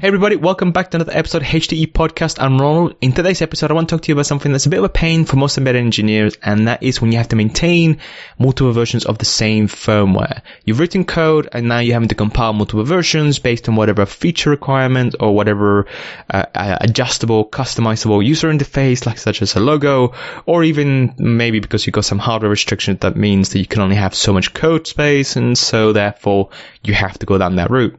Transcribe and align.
Hey 0.00 0.06
everybody, 0.06 0.36
welcome 0.36 0.70
back 0.70 0.92
to 0.92 0.96
another 0.96 1.10
episode 1.12 1.42
of 1.42 1.48
HTE 1.48 1.90
Podcast. 1.90 2.40
I'm 2.40 2.60
Ronald. 2.60 2.94
In 3.00 3.10
today's 3.10 3.42
episode, 3.42 3.72
I 3.72 3.74
want 3.74 3.88
to 3.88 3.96
talk 3.96 4.02
to 4.02 4.08
you 4.08 4.14
about 4.14 4.26
something 4.26 4.52
that's 4.52 4.66
a 4.66 4.68
bit 4.68 4.78
of 4.78 4.84
a 4.84 4.88
pain 4.88 5.24
for 5.24 5.34
most 5.34 5.58
embedded 5.58 5.80
engineers, 5.80 6.36
and 6.40 6.68
that 6.68 6.84
is 6.84 7.00
when 7.00 7.10
you 7.10 7.18
have 7.18 7.26
to 7.30 7.36
maintain 7.36 7.98
multiple 8.38 8.70
versions 8.70 9.06
of 9.06 9.18
the 9.18 9.24
same 9.24 9.66
firmware. 9.66 10.42
You've 10.64 10.78
written 10.78 11.04
code, 11.04 11.48
and 11.50 11.66
now 11.66 11.80
you're 11.80 11.94
having 11.94 12.10
to 12.10 12.14
compile 12.14 12.52
multiple 12.52 12.84
versions 12.84 13.40
based 13.40 13.68
on 13.68 13.74
whatever 13.74 14.06
feature 14.06 14.50
requirement 14.50 15.16
or 15.18 15.34
whatever 15.34 15.86
uh, 16.30 16.44
uh, 16.54 16.78
adjustable, 16.80 17.44
customizable 17.44 18.24
user 18.24 18.52
interface, 18.52 19.04
like 19.04 19.18
such 19.18 19.42
as 19.42 19.56
a 19.56 19.60
logo, 19.60 20.14
or 20.46 20.62
even 20.62 21.12
maybe 21.18 21.58
because 21.58 21.84
you've 21.84 21.94
got 21.94 22.04
some 22.04 22.20
hardware 22.20 22.50
restrictions 22.52 23.00
that 23.00 23.16
means 23.16 23.48
that 23.48 23.58
you 23.58 23.66
can 23.66 23.82
only 23.82 23.96
have 23.96 24.14
so 24.14 24.32
much 24.32 24.54
code 24.54 24.86
space, 24.86 25.34
and 25.34 25.58
so 25.58 25.92
therefore 25.92 26.50
you 26.84 26.94
have 26.94 27.18
to 27.18 27.26
go 27.26 27.36
down 27.36 27.56
that 27.56 27.72
route. 27.72 27.98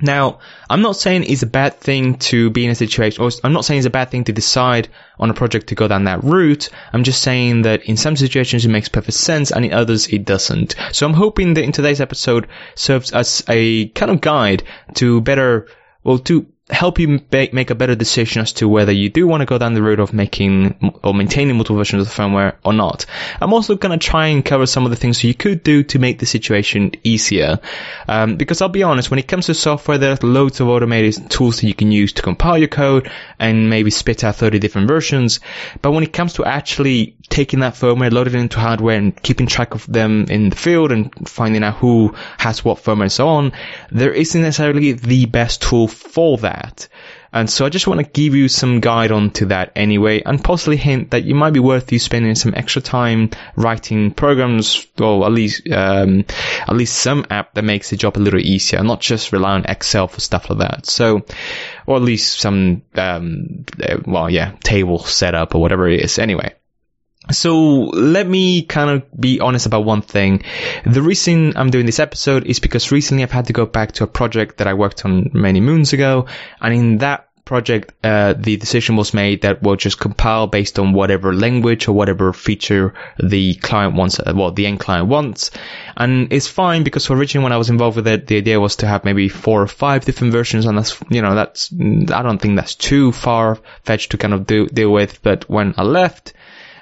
Now, 0.00 0.38
I'm 0.68 0.82
not 0.82 0.96
saying 0.96 1.24
it's 1.24 1.42
a 1.42 1.46
bad 1.46 1.78
thing 1.78 2.16
to 2.30 2.50
be 2.50 2.64
in 2.64 2.70
a 2.70 2.74
situation, 2.74 3.22
or 3.22 3.30
I'm 3.44 3.52
not 3.52 3.64
saying 3.64 3.78
it's 3.78 3.86
a 3.86 3.90
bad 3.90 4.10
thing 4.10 4.24
to 4.24 4.32
decide 4.32 4.88
on 5.18 5.30
a 5.30 5.34
project 5.34 5.68
to 5.68 5.74
go 5.74 5.88
down 5.88 6.04
that 6.04 6.24
route. 6.24 6.68
I'm 6.92 7.04
just 7.04 7.22
saying 7.22 7.62
that 7.62 7.84
in 7.84 7.96
some 7.96 8.16
situations 8.16 8.64
it 8.64 8.70
makes 8.70 8.88
perfect 8.88 9.16
sense 9.16 9.50
and 9.50 9.64
in 9.64 9.72
others 9.72 10.06
it 10.06 10.24
doesn't. 10.24 10.74
So 10.92 11.06
I'm 11.06 11.14
hoping 11.14 11.54
that 11.54 11.64
in 11.64 11.72
today's 11.72 12.00
episode 12.00 12.48
serves 12.74 13.12
as 13.12 13.44
a 13.48 13.88
kind 13.88 14.10
of 14.10 14.20
guide 14.20 14.62
to 14.94 15.20
better, 15.20 15.68
well, 16.02 16.18
to 16.18 16.46
help 16.70 16.98
you 16.98 17.20
make 17.30 17.70
a 17.70 17.74
better 17.74 17.94
decision 17.94 18.42
as 18.42 18.52
to 18.54 18.68
whether 18.68 18.92
you 18.92 19.08
do 19.08 19.26
want 19.26 19.40
to 19.40 19.46
go 19.46 19.58
down 19.58 19.74
the 19.74 19.82
road 19.82 20.00
of 20.00 20.12
making 20.12 20.92
or 21.02 21.12
maintaining 21.12 21.56
multiple 21.56 21.76
versions 21.76 22.02
of 22.02 22.08
the 22.08 22.22
firmware 22.22 22.54
or 22.64 22.72
not. 22.72 23.06
I'm 23.40 23.52
also 23.52 23.76
going 23.76 23.98
to 23.98 24.04
try 24.04 24.28
and 24.28 24.44
cover 24.44 24.66
some 24.66 24.84
of 24.84 24.90
the 24.90 24.96
things 24.96 25.22
you 25.22 25.34
could 25.34 25.62
do 25.62 25.82
to 25.84 25.98
make 25.98 26.18
the 26.18 26.26
situation 26.26 26.92
easier. 27.04 27.58
Um, 28.08 28.36
because 28.36 28.62
I'll 28.62 28.68
be 28.68 28.82
honest, 28.82 29.10
when 29.10 29.18
it 29.18 29.28
comes 29.28 29.46
to 29.46 29.54
software, 29.54 29.98
there's 29.98 30.22
loads 30.22 30.60
of 30.60 30.68
automated 30.68 31.30
tools 31.30 31.60
that 31.60 31.66
you 31.66 31.74
can 31.74 31.92
use 31.92 32.12
to 32.14 32.22
compile 32.22 32.58
your 32.58 32.68
code 32.68 33.10
and 33.38 33.70
maybe 33.70 33.90
spit 33.90 34.24
out 34.24 34.36
30 34.36 34.58
different 34.58 34.88
versions. 34.88 35.40
But 35.82 35.92
when 35.92 36.04
it 36.04 36.12
comes 36.12 36.34
to 36.34 36.44
actually 36.44 37.16
taking 37.28 37.60
that 37.60 37.74
firmware, 37.74 38.12
loading 38.12 38.34
it 38.34 38.40
into 38.40 38.58
hardware 38.58 38.96
and 38.96 39.20
keeping 39.22 39.46
track 39.46 39.74
of 39.74 39.86
them 39.86 40.26
in 40.28 40.50
the 40.50 40.56
field 40.56 40.92
and 40.92 41.28
finding 41.28 41.62
out 41.62 41.76
who 41.76 42.14
has 42.38 42.64
what 42.64 42.78
firmware 42.78 43.02
and 43.02 43.12
so 43.12 43.28
on, 43.28 43.52
there 43.90 44.12
isn't 44.12 44.42
necessarily 44.42 44.92
the 44.92 45.26
best 45.26 45.62
tool 45.62 45.88
for 45.88 46.38
that. 46.38 46.59
And 47.32 47.48
so 47.48 47.64
I 47.64 47.68
just 47.68 47.86
want 47.86 48.00
to 48.00 48.06
give 48.06 48.34
you 48.34 48.48
some 48.48 48.80
guide 48.80 49.12
on 49.12 49.30
to 49.32 49.46
that 49.46 49.72
anyway, 49.76 50.22
and 50.22 50.42
possibly 50.42 50.76
hint 50.76 51.12
that 51.12 51.24
you 51.24 51.34
might 51.34 51.52
be 51.52 51.60
worth 51.60 51.92
you 51.92 51.98
spending 51.98 52.34
some 52.34 52.54
extra 52.54 52.82
time 52.82 53.30
writing 53.54 54.12
programs, 54.12 54.86
or 55.00 55.24
at 55.24 55.32
least, 55.32 55.68
um, 55.70 56.24
at 56.66 56.74
least 56.74 56.96
some 56.96 57.24
app 57.30 57.54
that 57.54 57.62
makes 57.62 57.90
the 57.90 57.96
job 57.96 58.16
a 58.16 58.18
little 58.18 58.40
easier, 58.40 58.82
not 58.82 59.00
just 59.00 59.32
rely 59.32 59.52
on 59.52 59.64
Excel 59.64 60.08
for 60.08 60.20
stuff 60.20 60.50
like 60.50 60.58
that. 60.58 60.86
So, 60.86 61.24
or 61.86 61.96
at 61.96 62.02
least 62.02 62.40
some, 62.40 62.82
um, 62.96 63.64
well, 64.04 64.28
yeah, 64.28 64.52
table 64.62 64.98
setup 64.98 65.54
or 65.54 65.60
whatever 65.60 65.88
it 65.88 66.00
is. 66.00 66.18
Anyway. 66.18 66.54
So 67.32 67.54
let 67.84 68.26
me 68.26 68.62
kind 68.62 68.90
of 68.90 69.20
be 69.20 69.40
honest 69.40 69.66
about 69.66 69.84
one 69.84 70.02
thing. 70.02 70.42
The 70.84 71.02
reason 71.02 71.56
I'm 71.56 71.70
doing 71.70 71.86
this 71.86 72.00
episode 72.00 72.46
is 72.46 72.60
because 72.60 72.92
recently 72.92 73.22
I've 73.22 73.30
had 73.30 73.46
to 73.46 73.52
go 73.52 73.66
back 73.66 73.92
to 73.92 74.04
a 74.04 74.06
project 74.06 74.58
that 74.58 74.66
I 74.66 74.74
worked 74.74 75.04
on 75.04 75.30
many 75.32 75.60
moons 75.60 75.92
ago. 75.92 76.26
And 76.60 76.74
in 76.74 76.98
that 76.98 77.30
project, 77.50 77.92
uh, 78.04 78.32
the 78.38 78.56
decision 78.56 78.94
was 78.94 79.12
made 79.12 79.42
that 79.42 79.60
we'll 79.60 79.74
just 79.74 79.98
compile 79.98 80.46
based 80.46 80.78
on 80.78 80.92
whatever 80.92 81.34
language 81.34 81.88
or 81.88 81.92
whatever 81.92 82.32
feature 82.32 82.94
the 83.18 83.54
client 83.56 83.96
wants, 83.96 84.20
uh, 84.20 84.32
well, 84.36 84.52
the 84.52 84.66
end 84.66 84.78
client 84.78 85.08
wants. 85.08 85.50
And 85.96 86.32
it's 86.32 86.46
fine 86.46 86.84
because 86.84 87.10
originally 87.10 87.42
when 87.42 87.52
I 87.52 87.56
was 87.56 87.68
involved 87.68 87.96
with 87.96 88.06
it, 88.06 88.28
the 88.28 88.36
idea 88.36 88.60
was 88.60 88.76
to 88.76 88.86
have 88.86 89.04
maybe 89.04 89.28
four 89.28 89.62
or 89.62 89.66
five 89.66 90.04
different 90.04 90.32
versions. 90.32 90.64
And 90.64 90.78
that's, 90.78 90.96
you 91.10 91.22
know, 91.22 91.34
that's, 91.34 91.72
I 91.72 92.22
don't 92.22 92.40
think 92.40 92.54
that's 92.54 92.76
too 92.76 93.10
far 93.10 93.58
fetched 93.82 94.12
to 94.12 94.16
kind 94.16 94.32
of 94.32 94.46
do, 94.46 94.68
deal 94.68 94.92
with. 94.92 95.20
But 95.20 95.50
when 95.50 95.74
I 95.76 95.82
left, 95.82 96.34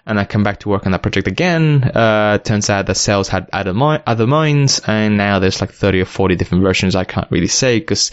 and 0.09 0.19
I 0.19 0.25
come 0.25 0.43
back 0.43 0.61
to 0.61 0.69
work 0.69 0.87
on 0.87 0.93
that 0.93 1.03
project 1.03 1.29
again. 1.29 1.85
Uh, 1.85 2.39
turns 2.39 2.71
out 2.71 2.87
that 2.87 2.97
sales 2.97 3.29
had 3.29 3.49
other, 3.53 3.75
mi- 3.75 4.03
other 4.07 4.27
minds, 4.27 4.81
and 4.87 5.17
now 5.17 5.39
there's 5.39 5.61
like 5.61 5.73
30 5.73 6.01
or 6.01 6.05
40 6.07 6.35
different 6.35 6.65
versions. 6.65 6.97
I 6.97 7.05
can't 7.05 7.31
really 7.31 7.47
say 7.47 7.79
because 7.79 8.11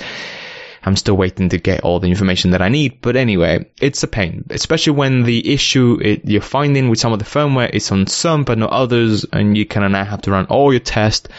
I'm 0.83 0.95
still 0.95 1.15
waiting 1.15 1.49
to 1.49 1.57
get 1.57 1.81
all 1.81 1.99
the 1.99 2.09
information 2.09 2.51
that 2.51 2.61
I 2.61 2.69
need. 2.69 3.01
But 3.01 3.15
anyway, 3.15 3.71
it's 3.81 4.03
a 4.03 4.07
pain, 4.07 4.45
especially 4.49 4.93
when 4.93 5.23
the 5.23 5.53
issue 5.53 5.97
it, 6.01 6.25
you're 6.25 6.41
finding 6.41 6.89
with 6.89 6.99
some 6.99 7.13
of 7.13 7.19
the 7.19 7.25
firmware 7.25 7.69
is 7.71 7.91
on 7.91 8.07
some 8.07 8.43
but 8.43 8.57
not 8.57 8.71
others, 8.71 9.25
and 9.31 9.57
you 9.57 9.65
kind 9.65 9.85
of 9.85 9.91
now 9.91 10.03
have 10.03 10.21
to 10.23 10.31
run 10.31 10.45
all 10.47 10.73
your 10.73 10.81
tests 10.81 11.29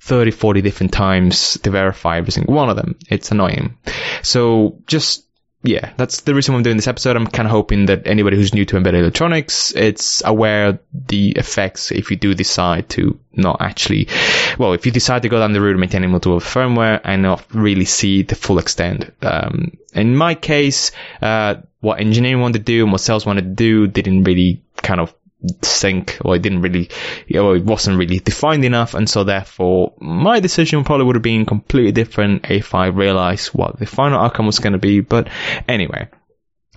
30, 0.00 0.32
40 0.32 0.60
different 0.62 0.92
times 0.92 1.58
to 1.62 1.70
verify 1.70 2.18
every 2.18 2.32
single 2.32 2.54
one 2.54 2.68
of 2.68 2.76
them. 2.76 2.96
It's 3.08 3.30
annoying. 3.30 3.76
So 4.22 4.78
just 4.86 5.24
yeah, 5.62 5.92
that's 5.98 6.22
the 6.22 6.34
reason 6.34 6.54
I'm 6.54 6.62
doing 6.62 6.76
this 6.76 6.88
episode. 6.88 7.16
I'm 7.16 7.26
kind 7.26 7.46
of 7.46 7.52
hoping 7.52 7.86
that 7.86 8.06
anybody 8.06 8.36
who's 8.36 8.54
new 8.54 8.64
to 8.64 8.78
embedded 8.78 9.02
electronics, 9.02 9.72
it's 9.72 10.22
aware 10.24 10.78
the 10.94 11.32
effects 11.32 11.92
if 11.92 12.10
you 12.10 12.16
do 12.16 12.34
decide 12.34 12.88
to 12.90 13.18
not 13.32 13.60
actually, 13.60 14.08
well, 14.58 14.72
if 14.72 14.86
you 14.86 14.92
decide 14.92 15.22
to 15.22 15.28
go 15.28 15.38
down 15.38 15.52
the 15.52 15.60
route 15.60 15.74
of 15.74 15.80
maintaining 15.80 16.10
multiple 16.10 16.40
firmware 16.40 17.00
and 17.04 17.22
not 17.22 17.44
really 17.54 17.84
see 17.84 18.22
the 18.22 18.36
full 18.36 18.58
extent. 18.58 19.12
Um, 19.20 19.76
in 19.92 20.16
my 20.16 20.34
case, 20.34 20.92
uh, 21.20 21.56
what 21.80 22.00
engineering 22.00 22.40
wanted 22.40 22.60
to 22.60 22.64
do 22.64 22.84
and 22.84 22.92
what 22.92 23.02
sales 23.02 23.26
wanted 23.26 23.42
to 23.42 23.50
do 23.50 23.86
didn't 23.86 24.24
really 24.24 24.62
kind 24.76 25.00
of 25.00 25.14
sync 25.62 26.18
or 26.24 26.36
it 26.36 26.42
didn't 26.42 26.62
really 26.62 26.90
know, 27.28 27.52
it 27.54 27.64
wasn't 27.64 27.96
really 27.96 28.18
defined 28.18 28.64
enough 28.64 28.94
and 28.94 29.08
so 29.08 29.24
therefore 29.24 29.94
my 30.00 30.40
decision 30.40 30.84
probably 30.84 31.06
would 31.06 31.16
have 31.16 31.22
been 31.22 31.46
completely 31.46 31.92
different 31.92 32.50
if 32.50 32.74
I 32.74 32.86
realized 32.86 33.48
what 33.48 33.78
the 33.78 33.86
final 33.86 34.20
outcome 34.20 34.46
was 34.46 34.58
going 34.58 34.74
to 34.74 34.78
be 34.78 35.00
but 35.00 35.28
anyway 35.66 36.08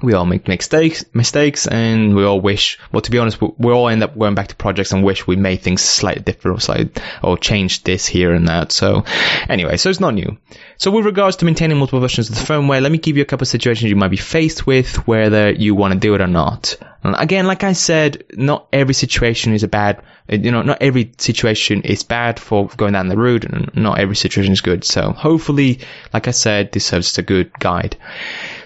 we 0.03 0.13
all 0.13 0.25
make 0.25 0.47
mistakes, 0.47 1.05
mistakes, 1.13 1.65
and 1.65 2.15
we 2.15 2.25
all 2.25 2.41
wish. 2.41 2.77
Well, 2.91 3.01
to 3.01 3.09
be 3.09 3.17
honest, 3.17 3.41
we, 3.41 3.49
we 3.57 3.71
all 3.71 3.87
end 3.87 4.03
up 4.03 4.17
going 4.19 4.35
back 4.35 4.49
to 4.49 4.55
projects 4.55 4.91
and 4.91 5.03
wish 5.03 5.25
we 5.25 5.37
made 5.37 5.61
things 5.61 5.81
slightly 5.81 6.21
different, 6.21 6.57
or 6.57 6.61
slightly, 6.61 6.91
or 7.23 7.37
changed 7.37 7.85
this 7.85 8.05
here 8.05 8.33
and 8.33 8.49
that. 8.49 8.73
So, 8.73 9.05
anyway, 9.47 9.77
so 9.77 9.89
it's 9.89 10.01
not 10.01 10.13
new. 10.13 10.37
So, 10.77 10.91
with 10.91 11.05
regards 11.05 11.37
to 11.37 11.45
maintaining 11.45 11.77
multiple 11.77 12.01
versions 12.01 12.29
of 12.29 12.35
the 12.35 12.41
firmware, 12.41 12.81
let 12.81 12.91
me 12.91 12.97
give 12.97 13.15
you 13.15 13.23
a 13.23 13.25
couple 13.25 13.45
of 13.45 13.49
situations 13.49 13.89
you 13.89 13.95
might 13.95 14.09
be 14.09 14.17
faced 14.17 14.67
with, 14.67 15.07
whether 15.07 15.51
you 15.51 15.73
want 15.73 15.93
to 15.93 15.99
do 15.99 16.13
it 16.15 16.21
or 16.21 16.27
not. 16.27 16.75
And 17.03 17.15
again, 17.17 17.47
like 17.47 17.63
I 17.63 17.73
said, 17.73 18.25
not 18.33 18.67
every 18.71 18.93
situation 18.93 19.53
is 19.53 19.63
a 19.63 19.67
bad. 19.67 20.03
You 20.29 20.51
know, 20.51 20.61
not 20.61 20.81
every 20.81 21.13
situation 21.17 21.81
is 21.81 22.03
bad 22.03 22.39
for 22.39 22.67
going 22.67 22.93
down 22.93 23.07
the 23.07 23.17
route, 23.17 23.45
and 23.45 23.71
not 23.75 23.99
every 23.99 24.15
situation 24.15 24.51
is 24.51 24.61
good. 24.61 24.83
So, 24.83 25.11
hopefully, 25.11 25.79
like 26.13 26.27
I 26.27 26.31
said, 26.31 26.73
this 26.73 26.85
serves 26.85 27.13
as 27.13 27.17
a 27.17 27.23
good 27.23 27.57
guide. 27.57 27.95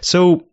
So 0.02 0.47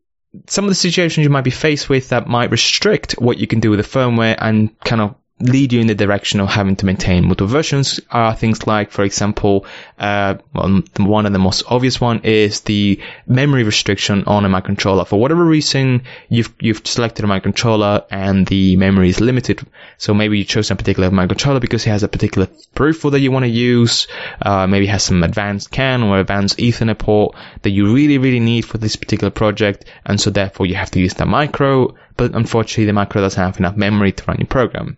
some 0.49 0.65
of 0.65 0.71
the 0.71 0.75
situations 0.75 1.25
you 1.25 1.31
might 1.31 1.45
be 1.45 1.50
faced 1.50 1.89
with 1.89 2.09
that 2.11 2.27
might 2.27 2.50
restrict 2.50 3.12
what 3.19 3.39
you 3.39 3.47
can 3.47 3.61
do 3.61 3.71
with 3.71 3.78
the 3.78 3.99
firmware 3.99 4.37
and 4.41 4.78
kind 4.81 5.00
of 5.00 5.15
lead 5.44 5.75
you 5.75 5.81
in 5.81 5.87
the 5.87 5.94
direction 5.94 6.41
of 6.41 6.49
having 6.49 6.75
to 6.75 6.87
maintain 6.87 7.27
multiple 7.27 7.47
versions 7.47 8.00
are 8.10 8.34
things 8.34 8.66
like, 8.66 8.91
for 8.91 9.05
example, 9.05 9.66
uh, 9.99 10.37
one 10.53 11.27
of 11.27 11.32
the 11.32 11.38
most 11.38 11.65
obvious 11.69 12.00
one 12.00 12.21
is 12.25 12.62
the 12.62 12.99
memory 13.27 13.62
restriction 13.62 14.25
on 14.25 14.47
a 14.47 14.49
microcontroller. 14.49 15.06
For 15.06 15.21
whatever 15.21 15.44
reason, 15.44 16.04
you've 16.31 16.53
you've 16.60 16.87
selected 16.87 17.27
a 17.27 17.28
microcontroller 17.28 18.06
and 18.10 18.47
the 18.47 18.77
memory 18.77 19.10
is 19.10 19.21
limited. 19.21 19.60
So 19.99 20.15
maybe 20.15 20.38
you 20.38 20.44
chose 20.44 20.71
a 20.71 20.77
particular 20.77 21.10
microcontroller 21.10 21.60
because 21.60 21.87
it 21.87 21.91
has 21.91 22.03
a 22.03 22.09
particular 22.09 22.49
peripheral 22.75 23.10
that 23.10 23.21
you 23.21 23.31
want 23.31 23.44
to 23.44 23.50
use. 23.50 24.06
Uh, 24.41 24.66
maybe 24.66 24.87
it 24.87 24.91
has 24.91 25.03
some 25.03 25.22
advanced 25.22 25.71
CAN 25.71 26.03
or 26.03 26.21
advanced 26.21 26.56
Ethernet 26.59 26.99
port 26.99 27.37
that 27.62 27.71
you 27.71 27.93
really 27.94 28.16
really 28.16 28.41
need 28.41 28.65
for 28.65 28.78
this 28.78 28.97
particular 28.97 29.31
project, 29.31 29.84
and 30.06 30.19
so 30.19 30.31
therefore 30.31 30.65
you 30.65 30.75
have 30.75 30.91
to 30.93 31.00
use 31.00 31.15
the 31.15 31.27
micro. 31.27 31.94
But 32.16 32.34
unfortunately, 32.34 32.87
the 32.87 32.93
micro 32.94 33.21
doesn't 33.21 33.43
have 33.43 33.59
enough 33.59 33.77
memory 33.77 34.12
to 34.12 34.25
run 34.27 34.38
your 34.38 34.47
program. 34.47 34.97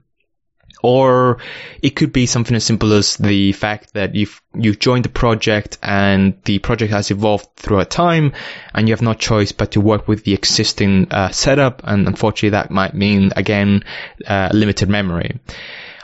Or 0.83 1.39
it 1.83 1.91
could 1.91 2.13
be 2.13 2.27
something 2.27 2.55
as 2.57 2.65
simple 2.65 2.93
as 2.93 3.17
the 3.17 3.53
fact 3.53 3.95
that 3.95 4.15
you've, 4.15 4.41
you've 4.55 4.79
joined 4.79 5.05
the 5.05 5.11
project 5.11 5.79
and 5.83 6.35
the 6.45 6.59
project 6.59 6.93
has 6.93 7.11
evolved 7.11 7.49
throughout 7.57 7.91
time 7.91 8.33
and 8.75 8.89
you 8.89 8.93
have 8.93 9.03
no 9.03 9.15
choice 9.15 9.53
but 9.53 9.73
to 9.73 9.81
work 9.81 10.07
with 10.07 10.25
the 10.25 10.35
existing 10.35 11.09
uh, 11.11 11.31
setup. 11.31 11.83
And 11.85 12.07
unfortunately 12.07 12.51
that 12.51 12.71
might 12.71 12.95
mean 12.95 13.33
again, 13.37 13.85
uh, 14.27 14.51
limited 14.53 14.89
memory. 14.89 15.41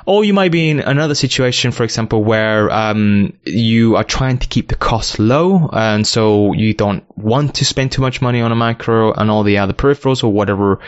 Or 0.04 0.24
you 0.24 0.34
might 0.34 0.50
be 0.50 0.70
in 0.70 0.80
another 0.80 1.14
situation, 1.14 1.70
for 1.70 1.84
example, 1.84 2.24
where 2.24 2.70
um, 2.70 3.34
you 3.44 3.96
are 3.96 4.04
trying 4.04 4.38
to 4.38 4.48
keep 4.48 4.68
the 4.68 4.74
cost 4.74 5.18
low, 5.18 5.70
and 5.72 6.06
so 6.06 6.52
you 6.52 6.74
don't 6.74 7.04
want 7.16 7.56
to 7.56 7.64
spend 7.64 7.92
too 7.92 8.02
much 8.02 8.20
money 8.20 8.40
on 8.40 8.50
a 8.50 8.56
micro 8.56 9.12
and 9.12 9.30
all 9.30 9.44
the 9.44 9.58
other 9.58 9.72
peripherals 9.72 10.24
or 10.24 10.32
whatever 10.32 10.80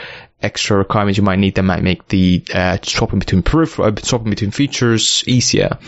extra 0.43 0.76
requirements 0.76 1.16
you 1.16 1.25
might 1.25 1.38
need 1.38 1.55
that 1.55 1.62
might 1.62 1.82
make 1.82 2.06
the 2.08 2.44
uh, 2.52 2.76
swapping 2.82 3.19
between 3.19 3.43
peripheral, 3.43 3.88
uh, 3.88 3.96
swapping 4.02 4.31
between 4.31 4.50
features 4.50 5.25
easier. 5.26 5.78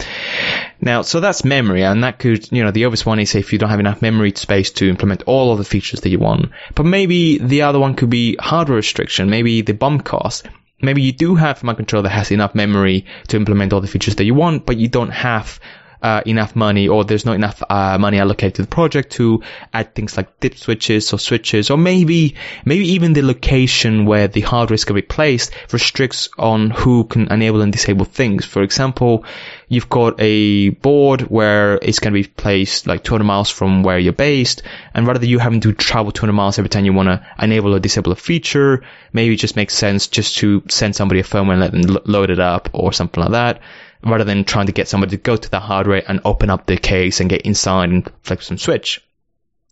Now, 0.81 1.02
so 1.02 1.20
that's 1.20 1.44
memory, 1.44 1.82
and 1.82 2.05
that 2.05 2.19
could, 2.19 2.50
you 2.50 2.64
know, 2.64 2.70
the 2.70 2.87
obvious 2.87 3.05
one 3.05 3.19
is 3.19 3.34
if 3.34 3.52
you 3.52 3.58
don't 3.58 3.70
have 3.70 3.81
enough 3.81 4.02
memory 4.02 4.32
space 4.34 4.70
to 4.72 4.88
implement 4.88 5.25
all 5.25 5.52
of 5.52 5.58
the 5.58 5.64
features 5.64 6.00
that 6.00 6.11
you 6.11 6.19
want. 6.19 6.50
But 6.75 6.87
maybe 6.87 7.38
the 7.38 7.62
other 7.62 7.79
one 7.79 7.94
could 7.94 8.11
be 8.11 8.37
hardware 8.38 8.76
restriction, 8.76 9.31
maybe 9.31 9.62
the 9.62 9.75
BOM 9.75 10.00
cost. 10.00 10.49
Maybe 10.81 11.02
you 11.02 11.12
do 11.12 11.34
have 11.37 11.62
a 11.62 11.67
microcontroller 11.67 12.05
that 12.05 12.11
has 12.11 12.31
enough 12.31 12.55
memory 12.55 13.06
to 13.28 13.37
implement 13.37 13.73
all 13.73 13.81
the 13.81 13.87
features 13.87 14.17
that 14.17 14.25
you 14.25 14.34
want, 14.34 14.67
but 14.67 14.76
you 14.76 14.88
don't 14.88 15.11
have 15.11 15.58
uh, 16.02 16.22
enough 16.26 16.54
money 16.54 16.88
or 16.88 17.04
there's 17.04 17.25
not 17.25 17.34
enough 17.34 17.62
uh, 17.69 17.98
money 17.98 18.19
allocated 18.19 18.54
to 18.56 18.62
the 18.62 18.69
project 18.69 19.12
to 19.12 19.43
add 19.72 19.94
things 19.94 20.16
like 20.16 20.40
dip 20.40 20.56
switches 20.56 21.12
or 21.12 21.19
switches 21.19 21.70
or 21.70 21.78
maybe 21.78 22.34
maybe 22.64 22.93
even 22.93 23.12
the 23.12 23.22
location 23.22 24.06
where 24.06 24.28
the 24.28 24.40
hardware 24.40 24.75
is 24.75 24.84
going 24.84 24.96
to 24.96 25.02
be 25.02 25.06
placed 25.06 25.52
restricts 25.72 26.28
on 26.38 26.70
who 26.70 27.04
can 27.04 27.31
enable 27.32 27.62
and 27.62 27.72
disable 27.72 28.04
things. 28.04 28.44
For 28.44 28.62
example, 28.62 29.25
you've 29.69 29.88
got 29.88 30.14
a 30.19 30.70
board 30.70 31.22
where 31.22 31.78
it's 31.82 31.98
going 31.98 32.12
to 32.14 32.22
be 32.22 32.28
placed 32.28 32.87
like 32.87 33.02
200 33.02 33.25
miles 33.25 33.50
from 33.50 33.82
where 33.82 33.98
you're 33.98 34.12
based 34.12 34.62
and 34.94 35.06
rather 35.06 35.19
than 35.19 35.28
you 35.28 35.38
having 35.38 35.60
to 35.60 35.72
travel 35.72 36.12
200 36.12 36.32
miles 36.32 36.58
every 36.58 36.69
time 36.69 36.84
you 36.84 36.93
want 36.93 37.08
to 37.08 37.26
enable 37.43 37.75
or 37.75 37.78
disable 37.81 38.12
a 38.12 38.16
feature, 38.16 38.82
maybe 39.12 39.34
it 39.34 39.38
just 39.38 39.56
makes 39.56 39.75
sense 39.75 40.06
just 40.06 40.37
to 40.38 40.62
send 40.69 40.94
somebody 40.94 41.20
a 41.20 41.25
firmware 41.25 41.52
and 41.52 41.60
let 41.60 41.72
them 41.72 41.82
lo- 41.82 42.02
load 42.04 42.31
it 42.31 42.40
up 42.40 42.69
or 42.72 42.93
something 42.93 43.22
like 43.22 43.32
that 43.32 43.60
rather 44.04 44.25
than 44.25 44.44
trying 44.44 44.66
to 44.66 44.72
get 44.72 44.88
somebody 44.88 45.16
to 45.16 45.22
go 45.22 45.37
to 45.37 45.50
the 45.50 45.60
hardware 45.60 46.02
and 46.08 46.20
open 46.25 46.50
up 46.50 46.66
the 46.66 46.76
case 46.76 47.20
and 47.20 47.31
get 47.31 47.43
inside 47.43 47.88
and 47.90 48.10
flip 48.22 48.43
some 48.43 48.58
switch. 48.58 49.00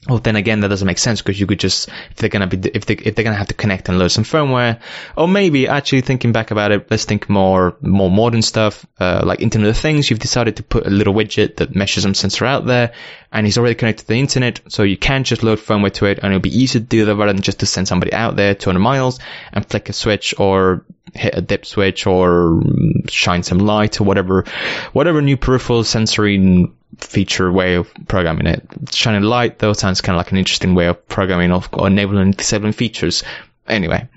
Well, 0.09 0.19
then 0.19 0.37
again, 0.37 0.61
that 0.61 0.69
doesn't 0.69 0.87
make 0.87 0.99
sense 0.99 1.23
because 1.23 1.41
you 1.41 1.47
could 1.47 1.59
just, 1.59 1.89
if 2.11 2.17
they're 2.17 2.29
gonna 2.29 2.47
be, 2.47 2.59
if 2.75 2.85
they, 2.85 2.95
if 2.95 3.15
they're 3.15 3.25
gonna 3.25 3.37
have 3.37 3.49
to 3.49 3.55
connect 3.55 3.89
and 3.89 3.99
load 3.99 4.09
some 4.09 4.25
firmware, 4.25 4.81
or 5.17 5.27
maybe 5.27 5.67
actually 5.67 6.03
thinking 6.03 6.33
back 6.33 6.51
about 6.51 6.73
it, 6.73 6.91
let's 6.91 7.07
think 7.07 7.31
more, 7.31 7.77
more 7.81 8.11
modern 8.11 8.43
stuff, 8.43 8.85
uh, 9.01 9.23
like 9.25 9.41
Internet 9.41 9.71
of 9.71 9.79
Things. 9.79 10.11
You've 10.11 10.19
decided 10.19 10.57
to 10.57 10.63
put 10.63 10.87
a 10.87 10.91
little 10.91 11.15
widget 11.15 11.57
that 11.57 11.75
meshes 11.75 12.03
some 12.03 12.13
sensor 12.13 12.45
out 12.45 12.67
there 12.67 12.93
and 13.33 13.47
it's 13.47 13.59
already 13.59 13.75
connected 13.75 14.03
to 14.03 14.09
the 14.09 14.21
internet. 14.21 14.61
So 14.69 14.85
you 14.85 14.97
can 14.97 15.25
just 15.25 15.43
load 15.43 15.59
firmware 15.59 15.93
to 15.95 16.07
it 16.07 16.19
and 16.19 16.33
it'll 16.33 16.41
be 16.41 16.57
easier 16.57 16.81
to 16.81 16.87
do 16.87 17.05
that 17.07 17.17
rather 17.17 17.33
than 17.33 17.43
just 17.43 17.61
to 17.61 17.67
send 17.67 17.89
somebody 17.89 18.13
out 18.13 18.37
there 18.37 18.55
200 18.55 18.79
miles 18.79 19.19
and 19.53 19.67
flick 19.67 19.89
a 19.89 19.93
switch 19.93 20.35
or 20.39 20.85
hit 21.15 21.35
a 21.35 21.41
dip 21.41 21.67
switch 21.67 22.07
or 22.07 22.63
shine 23.09 23.43
some 23.43 23.59
light 23.59 24.01
or 24.01 24.05
whatever, 24.05 24.45
whatever 24.93 25.21
new 25.21 25.37
peripheral 25.37 25.83
sensory 25.83 26.69
feature 26.99 27.51
way 27.51 27.75
of 27.75 27.93
programming 28.09 28.47
it. 28.47 28.67
Shining 28.93 29.23
light, 29.23 29.59
though, 29.59 29.73
sounds 29.73 30.01
kind 30.01 30.17
of 30.17 30.19
like 30.19 30.33
an 30.33 30.39
interesting 30.39 30.75
way 30.75 30.87
of 30.87 31.07
programming 31.09 31.53
or, 31.53 31.63
or 31.73 31.87
enabling 31.87 32.23
and 32.23 32.37
disabling 32.37 32.73
features. 32.73 33.23
Anyway, 33.67 34.09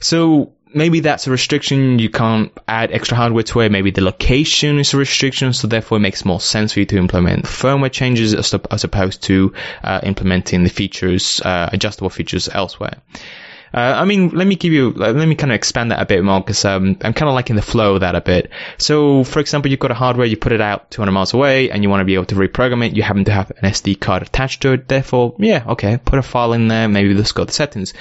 so 0.00 0.52
maybe 0.74 1.00
that's 1.00 1.26
a 1.26 1.30
restriction. 1.30 1.98
You 1.98 2.10
can't 2.10 2.52
add 2.66 2.92
extra 2.92 3.16
hardware 3.16 3.44
to 3.44 3.60
it. 3.60 3.72
Maybe 3.72 3.90
the 3.90 4.02
location 4.02 4.78
is 4.78 4.94
a 4.94 4.96
restriction, 4.96 5.52
so 5.52 5.68
therefore 5.68 5.98
it 5.98 6.02
makes 6.02 6.24
more 6.24 6.40
sense 6.40 6.72
for 6.72 6.80
you 6.80 6.86
to 6.86 6.98
implement 6.98 7.44
firmware 7.44 7.92
changes 7.92 8.34
as, 8.34 8.84
opposed 8.84 9.22
to 9.24 9.52
uh, 9.82 10.00
implementing 10.02 10.64
the 10.64 10.70
features, 10.70 11.40
uh, 11.40 11.70
adjustable 11.72 12.10
features 12.10 12.48
elsewhere. 12.48 12.94
Uh, 13.72 13.78
I 13.78 14.04
mean, 14.04 14.30
let 14.30 14.46
me 14.46 14.56
give 14.56 14.72
you, 14.72 14.90
let 14.90 15.14
me 15.14 15.34
kind 15.34 15.52
of 15.52 15.56
expand 15.56 15.92
that 15.92 16.02
a 16.02 16.06
bit 16.06 16.24
more 16.24 16.40
because 16.40 16.64
um, 16.64 16.96
I'm 17.02 17.12
kind 17.12 17.28
of 17.28 17.34
liking 17.34 17.56
the 17.56 17.62
flow 17.62 17.94
of 17.94 18.00
that 18.00 18.14
a 18.14 18.20
bit. 18.20 18.50
So, 18.78 19.24
for 19.24 19.40
example, 19.40 19.70
you've 19.70 19.80
got 19.80 19.90
a 19.90 19.94
hardware, 19.94 20.26
you 20.26 20.36
put 20.36 20.52
it 20.52 20.60
out 20.60 20.90
200 20.90 21.12
miles 21.12 21.34
away, 21.34 21.70
and 21.70 21.82
you 21.82 21.90
want 21.90 22.00
to 22.00 22.04
be 22.04 22.14
able 22.14 22.26
to 22.26 22.34
reprogram 22.34 22.86
it. 22.86 22.96
You 22.96 23.02
happen 23.02 23.24
to 23.26 23.32
have 23.32 23.50
an 23.50 23.70
SD 23.70 24.00
card 24.00 24.22
attached 24.22 24.62
to 24.62 24.72
it. 24.72 24.88
Therefore, 24.88 25.34
yeah, 25.38 25.64
okay, 25.68 25.98
put 25.98 26.18
a 26.18 26.22
file 26.22 26.52
in 26.52 26.68
there. 26.68 26.88
Maybe 26.88 27.14
let's 27.14 27.32
go 27.32 27.44
to 27.44 27.52
settings 27.52 27.94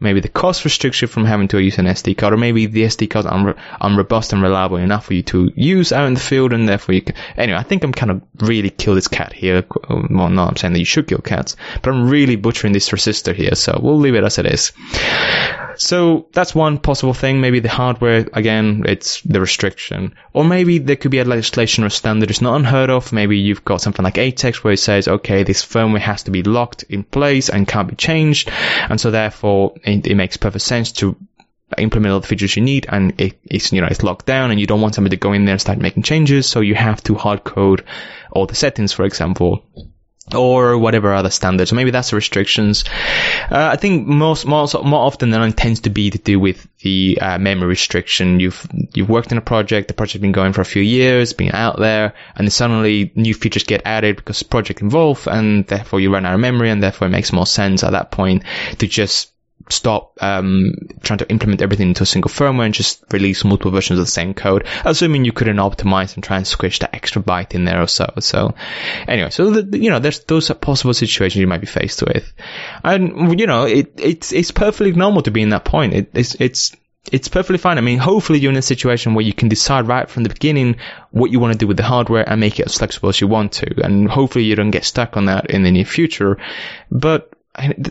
maybe 0.00 0.20
the 0.20 0.28
cost 0.28 0.64
restriction 0.64 1.08
from 1.08 1.24
having 1.24 1.48
to 1.48 1.58
use 1.58 1.78
an 1.78 1.86
SD 1.86 2.16
card, 2.16 2.32
or 2.34 2.38
maybe 2.38 2.66
the 2.66 2.82
SD 2.82 3.08
card 3.10 3.26
are 3.26 3.54
unrobust 3.80 4.32
and 4.32 4.42
reliable 4.42 4.78
enough 4.78 5.06
for 5.06 5.14
you 5.14 5.22
to 5.24 5.52
use 5.54 5.92
out 5.92 6.06
in 6.06 6.14
the 6.14 6.20
field, 6.20 6.52
and 6.52 6.68
therefore 6.68 6.94
you 6.94 7.02
can. 7.02 7.14
Anyway, 7.36 7.58
I 7.58 7.62
think 7.62 7.84
I'm 7.84 7.92
kind 7.92 8.10
of 8.10 8.22
really 8.40 8.70
kill 8.70 8.94
this 8.94 9.08
cat 9.08 9.32
here. 9.32 9.64
Well, 9.88 10.30
no, 10.30 10.42
I'm 10.42 10.56
saying 10.56 10.72
that 10.72 10.78
you 10.78 10.84
should 10.84 11.06
kill 11.06 11.18
cats, 11.18 11.56
but 11.82 11.92
I'm 11.92 12.08
really 12.08 12.36
butchering 12.36 12.72
this 12.72 12.88
resistor 12.88 13.34
here, 13.34 13.54
so 13.54 13.78
we'll 13.82 13.98
leave 13.98 14.14
it 14.14 14.24
as 14.24 14.38
it 14.38 14.46
is. 14.46 14.72
So 15.80 16.26
that's 16.34 16.54
one 16.54 16.76
possible 16.76 17.14
thing. 17.14 17.40
Maybe 17.40 17.60
the 17.60 17.70
hardware, 17.70 18.28
again, 18.34 18.82
it's 18.86 19.22
the 19.22 19.40
restriction. 19.40 20.14
Or 20.34 20.44
maybe 20.44 20.76
there 20.76 20.96
could 20.96 21.10
be 21.10 21.20
a 21.20 21.24
legislation 21.24 21.84
or 21.84 21.88
standard 21.88 22.28
it's 22.28 22.42
not 22.42 22.56
unheard 22.56 22.90
of. 22.90 23.14
Maybe 23.14 23.38
you've 23.38 23.64
got 23.64 23.80
something 23.80 24.04
like 24.04 24.16
ATEX 24.16 24.56
where 24.56 24.74
it 24.74 24.76
says, 24.76 25.08
okay, 25.08 25.42
this 25.42 25.64
firmware 25.64 26.00
has 26.00 26.24
to 26.24 26.30
be 26.30 26.42
locked 26.42 26.82
in 26.82 27.02
place 27.02 27.48
and 27.48 27.66
can't 27.66 27.88
be 27.88 27.96
changed. 27.96 28.50
And 28.90 29.00
so 29.00 29.10
therefore 29.10 29.72
it, 29.82 30.06
it 30.06 30.16
makes 30.16 30.36
perfect 30.36 30.66
sense 30.66 30.92
to 31.00 31.16
implement 31.78 32.12
all 32.12 32.20
the 32.20 32.26
features 32.26 32.56
you 32.56 32.62
need 32.62 32.84
and 32.90 33.18
it, 33.18 33.38
it's 33.44 33.72
you 33.72 33.80
know 33.80 33.86
it's 33.86 34.02
locked 34.02 34.26
down 34.26 34.50
and 34.50 34.58
you 34.58 34.66
don't 34.66 34.80
want 34.80 34.92
somebody 34.92 35.16
to 35.16 35.20
go 35.20 35.32
in 35.32 35.44
there 35.44 35.52
and 35.52 35.60
start 35.60 35.78
making 35.78 36.02
changes 36.02 36.48
so 36.48 36.60
you 36.60 36.74
have 36.74 37.00
to 37.00 37.14
hard 37.14 37.44
code 37.44 37.84
all 38.32 38.44
the 38.44 38.56
settings 38.56 38.92
for 38.92 39.04
example 39.04 39.64
or 40.34 40.78
whatever 40.78 41.12
other 41.12 41.30
standards. 41.30 41.72
maybe 41.72 41.90
that's 41.90 42.10
the 42.10 42.16
restrictions. 42.16 42.84
Uh, 43.50 43.70
I 43.72 43.76
think 43.76 44.06
most, 44.06 44.46
most, 44.46 44.74
more 44.82 45.06
often 45.06 45.30
than 45.30 45.40
not 45.40 45.56
tends 45.56 45.80
to 45.80 45.90
be 45.90 46.10
to 46.10 46.18
do 46.18 46.38
with 46.38 46.66
the 46.80 47.18
uh, 47.20 47.38
memory 47.38 47.68
restriction. 47.68 48.40
You've 48.40 48.66
you've 48.94 49.08
worked 49.08 49.32
in 49.32 49.38
a 49.38 49.42
project, 49.42 49.88
the 49.88 49.94
project's 49.94 50.22
been 50.22 50.32
going 50.32 50.52
for 50.52 50.60
a 50.60 50.64
few 50.66 50.82
years, 50.82 51.32
been 51.32 51.54
out 51.54 51.78
there, 51.78 52.14
and 52.34 52.52
suddenly 52.52 53.12
new 53.14 53.34
features 53.34 53.64
get 53.64 53.82
added 53.84 54.16
because 54.16 54.42
project 54.42 54.80
involved, 54.80 55.26
and 55.26 55.66
therefore 55.66 56.00
you 56.00 56.12
run 56.12 56.26
out 56.26 56.34
of 56.34 56.40
memory, 56.40 56.70
and 56.70 56.82
therefore 56.82 57.08
it 57.08 57.10
makes 57.10 57.32
more 57.32 57.46
sense 57.46 57.84
at 57.84 57.92
that 57.92 58.10
point 58.10 58.44
to 58.78 58.86
just 58.86 59.32
stop 59.72 60.18
um, 60.20 60.74
trying 61.02 61.18
to 61.18 61.30
implement 61.30 61.62
everything 61.62 61.88
into 61.88 62.02
a 62.02 62.06
single 62.06 62.30
firmware 62.30 62.66
and 62.66 62.74
just 62.74 63.04
release 63.12 63.44
multiple 63.44 63.70
versions 63.70 63.98
of 63.98 64.06
the 64.06 64.10
same 64.10 64.34
code, 64.34 64.66
assuming 64.84 65.24
you 65.24 65.32
couldn't 65.32 65.56
optimize 65.56 66.14
and 66.14 66.24
try 66.24 66.36
and 66.36 66.46
squish 66.46 66.78
that 66.80 66.94
extra 66.94 67.22
byte 67.22 67.54
in 67.54 67.64
there 67.64 67.82
or 67.82 67.86
so. 67.86 68.12
So 68.18 68.54
anyway, 69.06 69.30
so 69.30 69.50
the, 69.50 69.78
you 69.78 69.90
know, 69.90 69.98
there's 69.98 70.20
those 70.20 70.50
are 70.50 70.54
possible 70.54 70.94
situations 70.94 71.40
you 71.40 71.46
might 71.46 71.60
be 71.60 71.66
faced 71.66 72.02
with, 72.02 72.32
and 72.84 73.38
you 73.38 73.46
know, 73.46 73.64
it 73.64 73.94
it's 73.98 74.32
it's 74.32 74.50
perfectly 74.50 74.92
normal 74.92 75.22
to 75.22 75.30
be 75.30 75.42
in 75.42 75.50
that 75.50 75.64
point. 75.64 75.94
It, 75.94 76.10
it's 76.14 76.34
it's 76.40 76.76
it's 77.10 77.28
perfectly 77.28 77.58
fine. 77.58 77.78
I 77.78 77.80
mean, 77.80 77.98
hopefully 77.98 78.38
you're 78.38 78.52
in 78.52 78.58
a 78.58 78.62
situation 78.62 79.14
where 79.14 79.24
you 79.24 79.32
can 79.32 79.48
decide 79.48 79.88
right 79.88 80.08
from 80.08 80.22
the 80.22 80.28
beginning 80.28 80.76
what 81.10 81.30
you 81.30 81.40
want 81.40 81.52
to 81.52 81.58
do 81.58 81.66
with 81.66 81.76
the 81.76 81.82
hardware 81.82 82.28
and 82.28 82.40
make 82.40 82.60
it 82.60 82.66
as 82.66 82.76
flexible 82.76 83.08
as 83.08 83.20
you 83.20 83.26
want 83.26 83.52
to. 83.52 83.82
And 83.82 84.08
hopefully 84.08 84.44
you 84.44 84.54
don't 84.54 84.70
get 84.70 84.84
stuck 84.84 85.16
on 85.16 85.24
that 85.24 85.50
in 85.50 85.62
the 85.62 85.70
near 85.70 85.86
future. 85.86 86.38
But 86.90 87.29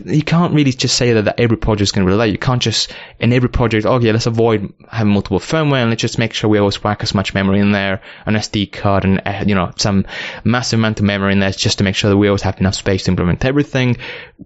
you 0.06 0.22
can't 0.22 0.54
really 0.54 0.72
just 0.72 0.96
say 0.96 1.12
that, 1.12 1.22
that 1.22 1.40
every 1.40 1.56
project 1.56 1.82
is 1.82 1.92
going 1.92 2.06
to 2.06 2.10
relate. 2.10 2.32
You 2.32 2.38
can't 2.38 2.62
just, 2.62 2.92
in 3.18 3.32
every 3.32 3.48
project, 3.48 3.86
oh 3.86 3.98
yeah, 3.98 4.12
let's 4.12 4.26
avoid 4.26 4.72
having 4.88 5.12
multiple 5.12 5.38
firmware 5.38 5.82
and 5.82 5.90
let's 5.90 6.00
just 6.00 6.18
make 6.18 6.32
sure 6.32 6.50
we 6.50 6.58
always 6.58 6.82
whack 6.82 7.02
as 7.02 7.14
much 7.14 7.34
memory 7.34 7.60
in 7.60 7.72
there, 7.72 8.00
an 8.26 8.34
SD 8.34 8.72
card 8.72 9.04
and, 9.04 9.22
uh, 9.24 9.44
you 9.46 9.54
know, 9.54 9.72
some 9.76 10.06
massive 10.44 10.78
amount 10.78 11.00
of 11.00 11.06
memory 11.06 11.32
in 11.32 11.40
there 11.40 11.50
just 11.50 11.78
to 11.78 11.84
make 11.84 11.94
sure 11.94 12.10
that 12.10 12.16
we 12.16 12.28
always 12.28 12.42
have 12.42 12.60
enough 12.60 12.74
space 12.74 13.04
to 13.04 13.10
implement 13.10 13.44
everything. 13.44 13.96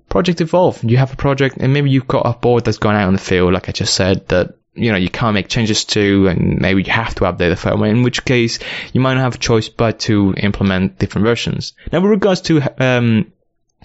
Project 0.09 0.41
evolve. 0.41 0.82
You 0.82 0.97
have 0.97 1.12
a 1.12 1.17
project 1.17 1.56
and 1.59 1.73
maybe 1.73 1.91
you've 1.91 2.06
got 2.06 2.26
a 2.26 2.38
board 2.38 2.65
that's 2.65 2.79
gone 2.79 2.97
out 2.97 3.09
in 3.09 3.15
the 3.15 3.21
field, 3.21 3.53
like 3.53 3.69
I 3.69 3.73
just 3.73 3.94
said, 3.94 4.29
that 4.29 4.55
you 4.76 4.91
know, 4.91 4.99
you 4.99 5.09
can't 5.09 5.35
make 5.35 5.49
changes 5.49 5.85
to, 5.85 6.26
and 6.26 6.59
maybe 6.61 6.82
you 6.82 6.93
have 6.93 7.15
to 7.15 7.23
update 7.23 7.38
the 7.38 7.55
firmware, 7.55 7.91
in 7.91 8.03
which 8.03 8.25
case 8.25 8.59
you 8.93 9.00
might 9.00 9.15
not 9.15 9.21
have 9.21 9.37
a 9.37 9.38
choice 9.38 9.69
but 9.69 10.00
to 10.00 10.35
implement 10.37 10.99
different 10.99 11.26
versions. 11.26 11.75
Now, 11.93 12.00
with 12.00 12.11
regards 12.11 12.40
to 12.43 12.61
um, 12.78 13.33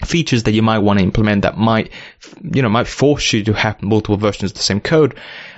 features 0.04 0.44
that 0.44 0.52
you 0.52 0.62
might 0.62 0.78
want 0.78 0.98
to 0.98 1.04
implement 1.04 1.42
that 1.42 1.56
might, 1.56 1.90
you 2.42 2.62
know, 2.62 2.68
might 2.68 2.86
force 2.86 3.32
you 3.32 3.44
to 3.44 3.52
have 3.52 3.82
multiple 3.82 4.16
versions 4.16 4.52
of 4.52 4.56
the 4.56 4.62
same 4.62 4.80
code. 4.80 5.16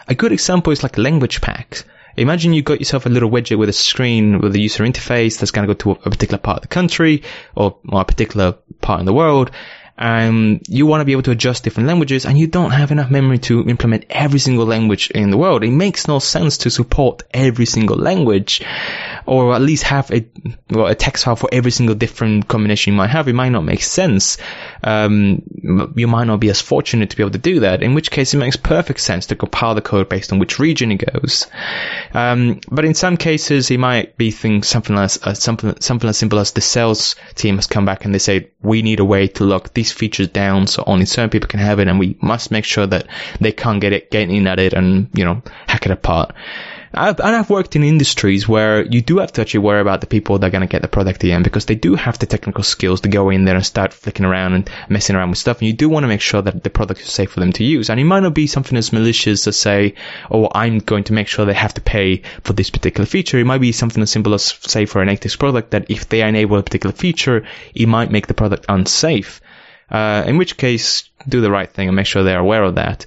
A 0.08 0.14
good 0.14 0.32
example 0.32 0.72
is 0.72 0.82
like 0.82 0.98
language 0.98 1.40
packs. 1.40 1.84
Imagine 2.16 2.52
you 2.52 2.62
got 2.62 2.78
yourself 2.78 3.06
a 3.06 3.08
little 3.08 3.30
widget 3.30 3.58
with 3.58 3.70
a 3.70 3.72
screen 3.72 4.40
with 4.40 4.54
a 4.54 4.60
user 4.60 4.84
interface 4.84 5.38
that's 5.38 5.50
going 5.50 5.66
to 5.66 5.74
go 5.74 5.78
to 5.78 5.90
a 5.92 6.10
particular 6.10 6.38
part 6.38 6.58
of 6.58 6.62
the 6.62 6.68
country 6.68 7.22
or, 7.54 7.78
a 7.90 8.04
particular 8.04 8.56
part 8.80 9.00
in 9.00 9.06
the 9.06 9.14
world 9.14 9.50
um, 9.98 10.60
you 10.68 10.86
want 10.86 11.00
to 11.00 11.04
be 11.04 11.12
able 11.12 11.22
to 11.22 11.30
adjust 11.30 11.64
different 11.64 11.86
languages 11.86 12.24
and 12.24 12.38
you 12.38 12.46
don't 12.46 12.70
have 12.70 12.90
enough 12.90 13.10
memory 13.10 13.38
to 13.38 13.68
implement 13.68 14.06
every 14.10 14.38
single 14.38 14.66
language 14.66 15.10
in 15.10 15.30
the 15.30 15.36
world. 15.36 15.62
It 15.62 15.70
makes 15.70 16.08
no 16.08 16.18
sense 16.18 16.58
to 16.58 16.70
support 16.70 17.22
every 17.32 17.66
single 17.66 17.96
language 17.96 18.62
or 19.26 19.54
at 19.54 19.62
least 19.62 19.84
have 19.84 20.10
a, 20.10 20.26
well, 20.70 20.86
a 20.86 20.94
text 20.94 21.24
file 21.24 21.36
for 21.36 21.48
every 21.52 21.70
single 21.70 21.94
different 21.94 22.48
combination 22.48 22.92
you 22.92 22.96
might 22.96 23.10
have. 23.10 23.28
It 23.28 23.34
might 23.34 23.50
not 23.50 23.64
make 23.64 23.82
sense. 23.82 24.38
Um, 24.82 25.42
you 25.94 26.06
might 26.06 26.26
not 26.26 26.40
be 26.40 26.50
as 26.50 26.60
fortunate 26.60 27.10
to 27.10 27.16
be 27.16 27.22
able 27.22 27.32
to 27.32 27.38
do 27.38 27.60
that, 27.60 27.82
in 27.82 27.94
which 27.94 28.10
case 28.10 28.34
it 28.34 28.38
makes 28.38 28.56
perfect 28.56 29.00
sense 29.00 29.26
to 29.26 29.36
compile 29.36 29.74
the 29.74 29.82
code 29.82 30.08
based 30.08 30.32
on 30.32 30.38
which 30.38 30.58
region 30.58 30.92
it 30.92 31.04
goes. 31.12 31.46
Um, 32.14 32.60
but 32.70 32.84
in 32.84 32.94
some 32.94 33.16
cases, 33.16 33.70
it 33.70 33.78
might 33.78 34.16
be 34.16 34.30
things, 34.30 34.68
something 34.68 34.96
as, 34.96 35.18
uh, 35.22 35.34
something, 35.34 35.80
something 35.80 36.08
as 36.08 36.18
simple 36.18 36.38
as 36.38 36.52
the 36.52 36.60
sales 36.60 37.16
team 37.34 37.56
has 37.56 37.66
come 37.66 37.84
back 37.84 38.04
and 38.04 38.14
they 38.14 38.18
say, 38.18 38.50
we 38.62 38.82
need 38.82 39.00
a 39.00 39.04
way 39.04 39.28
to 39.28 39.44
lock 39.44 39.74
these 39.74 39.92
features 39.92 40.28
down 40.28 40.66
so 40.66 40.84
only 40.86 41.04
certain 41.04 41.30
people 41.30 41.48
can 41.48 41.60
have 41.60 41.78
it 41.78 41.88
and 41.88 41.98
we 41.98 42.16
must 42.20 42.50
make 42.50 42.64
sure 42.64 42.86
that 42.86 43.06
they 43.40 43.52
can't 43.52 43.80
get 43.80 43.92
it, 43.92 44.10
get 44.10 44.28
in 44.28 44.46
at 44.46 44.58
it 44.58 44.72
and, 44.72 45.08
you 45.14 45.24
know, 45.24 45.42
hack 45.66 45.86
it 45.86 45.92
apart. 45.92 46.34
I've, 46.94 47.20
and 47.20 47.34
I've 47.36 47.48
worked 47.48 47.74
in 47.74 47.84
industries 47.84 48.46
where 48.46 48.84
you 48.84 49.00
do 49.00 49.18
have 49.18 49.32
to 49.32 49.40
actually 49.40 49.60
worry 49.60 49.80
about 49.80 50.00
the 50.00 50.06
people 50.06 50.38
that 50.38 50.46
are 50.46 50.50
going 50.50 50.62
to 50.62 50.66
get 50.66 50.82
the 50.82 50.88
product 50.88 51.24
end 51.24 51.44
because 51.44 51.64
they 51.64 51.74
do 51.74 51.94
have 51.94 52.18
the 52.18 52.26
technical 52.26 52.62
skills 52.64 53.00
to 53.02 53.08
go 53.08 53.30
in 53.30 53.44
there 53.44 53.56
and 53.56 53.64
start 53.64 53.94
flicking 53.94 54.26
around 54.26 54.52
and 54.52 54.70
messing 54.88 55.16
around 55.16 55.30
with 55.30 55.38
stuff. 55.38 55.58
And 55.58 55.68
you 55.68 55.72
do 55.72 55.88
want 55.88 56.04
to 56.04 56.08
make 56.08 56.20
sure 56.20 56.42
that 56.42 56.62
the 56.62 56.70
product 56.70 57.00
is 57.00 57.10
safe 57.10 57.30
for 57.30 57.40
them 57.40 57.52
to 57.54 57.64
use. 57.64 57.88
And 57.88 57.98
it 57.98 58.04
might 58.04 58.20
not 58.20 58.34
be 58.34 58.46
something 58.46 58.76
as 58.76 58.92
malicious 58.92 59.46
as 59.46 59.58
say, 59.58 59.94
oh, 60.30 60.48
I'm 60.54 60.78
going 60.78 61.04
to 61.04 61.14
make 61.14 61.28
sure 61.28 61.46
they 61.46 61.54
have 61.54 61.74
to 61.74 61.80
pay 61.80 62.22
for 62.42 62.52
this 62.52 62.70
particular 62.70 63.06
feature. 63.06 63.38
It 63.38 63.46
might 63.46 63.60
be 63.60 63.72
something 63.72 64.02
as 64.02 64.10
simple 64.10 64.34
as 64.34 64.44
say 64.44 64.84
for 64.84 65.00
an 65.00 65.08
ATEX 65.08 65.38
product 65.38 65.70
that 65.70 65.90
if 65.90 66.08
they 66.08 66.22
enable 66.22 66.58
a 66.58 66.62
particular 66.62 66.94
feature, 66.94 67.46
it 67.74 67.86
might 67.86 68.10
make 68.10 68.26
the 68.26 68.34
product 68.34 68.66
unsafe. 68.68 69.40
Uh, 69.90 70.24
in 70.26 70.38
which 70.38 70.56
case, 70.56 71.08
do 71.28 71.40
the 71.40 71.50
right 71.50 71.70
thing 71.70 71.88
and 71.88 71.96
make 71.96 72.06
sure 72.06 72.22
they're 72.22 72.38
aware 72.38 72.62
of 72.62 72.76
that. 72.76 73.06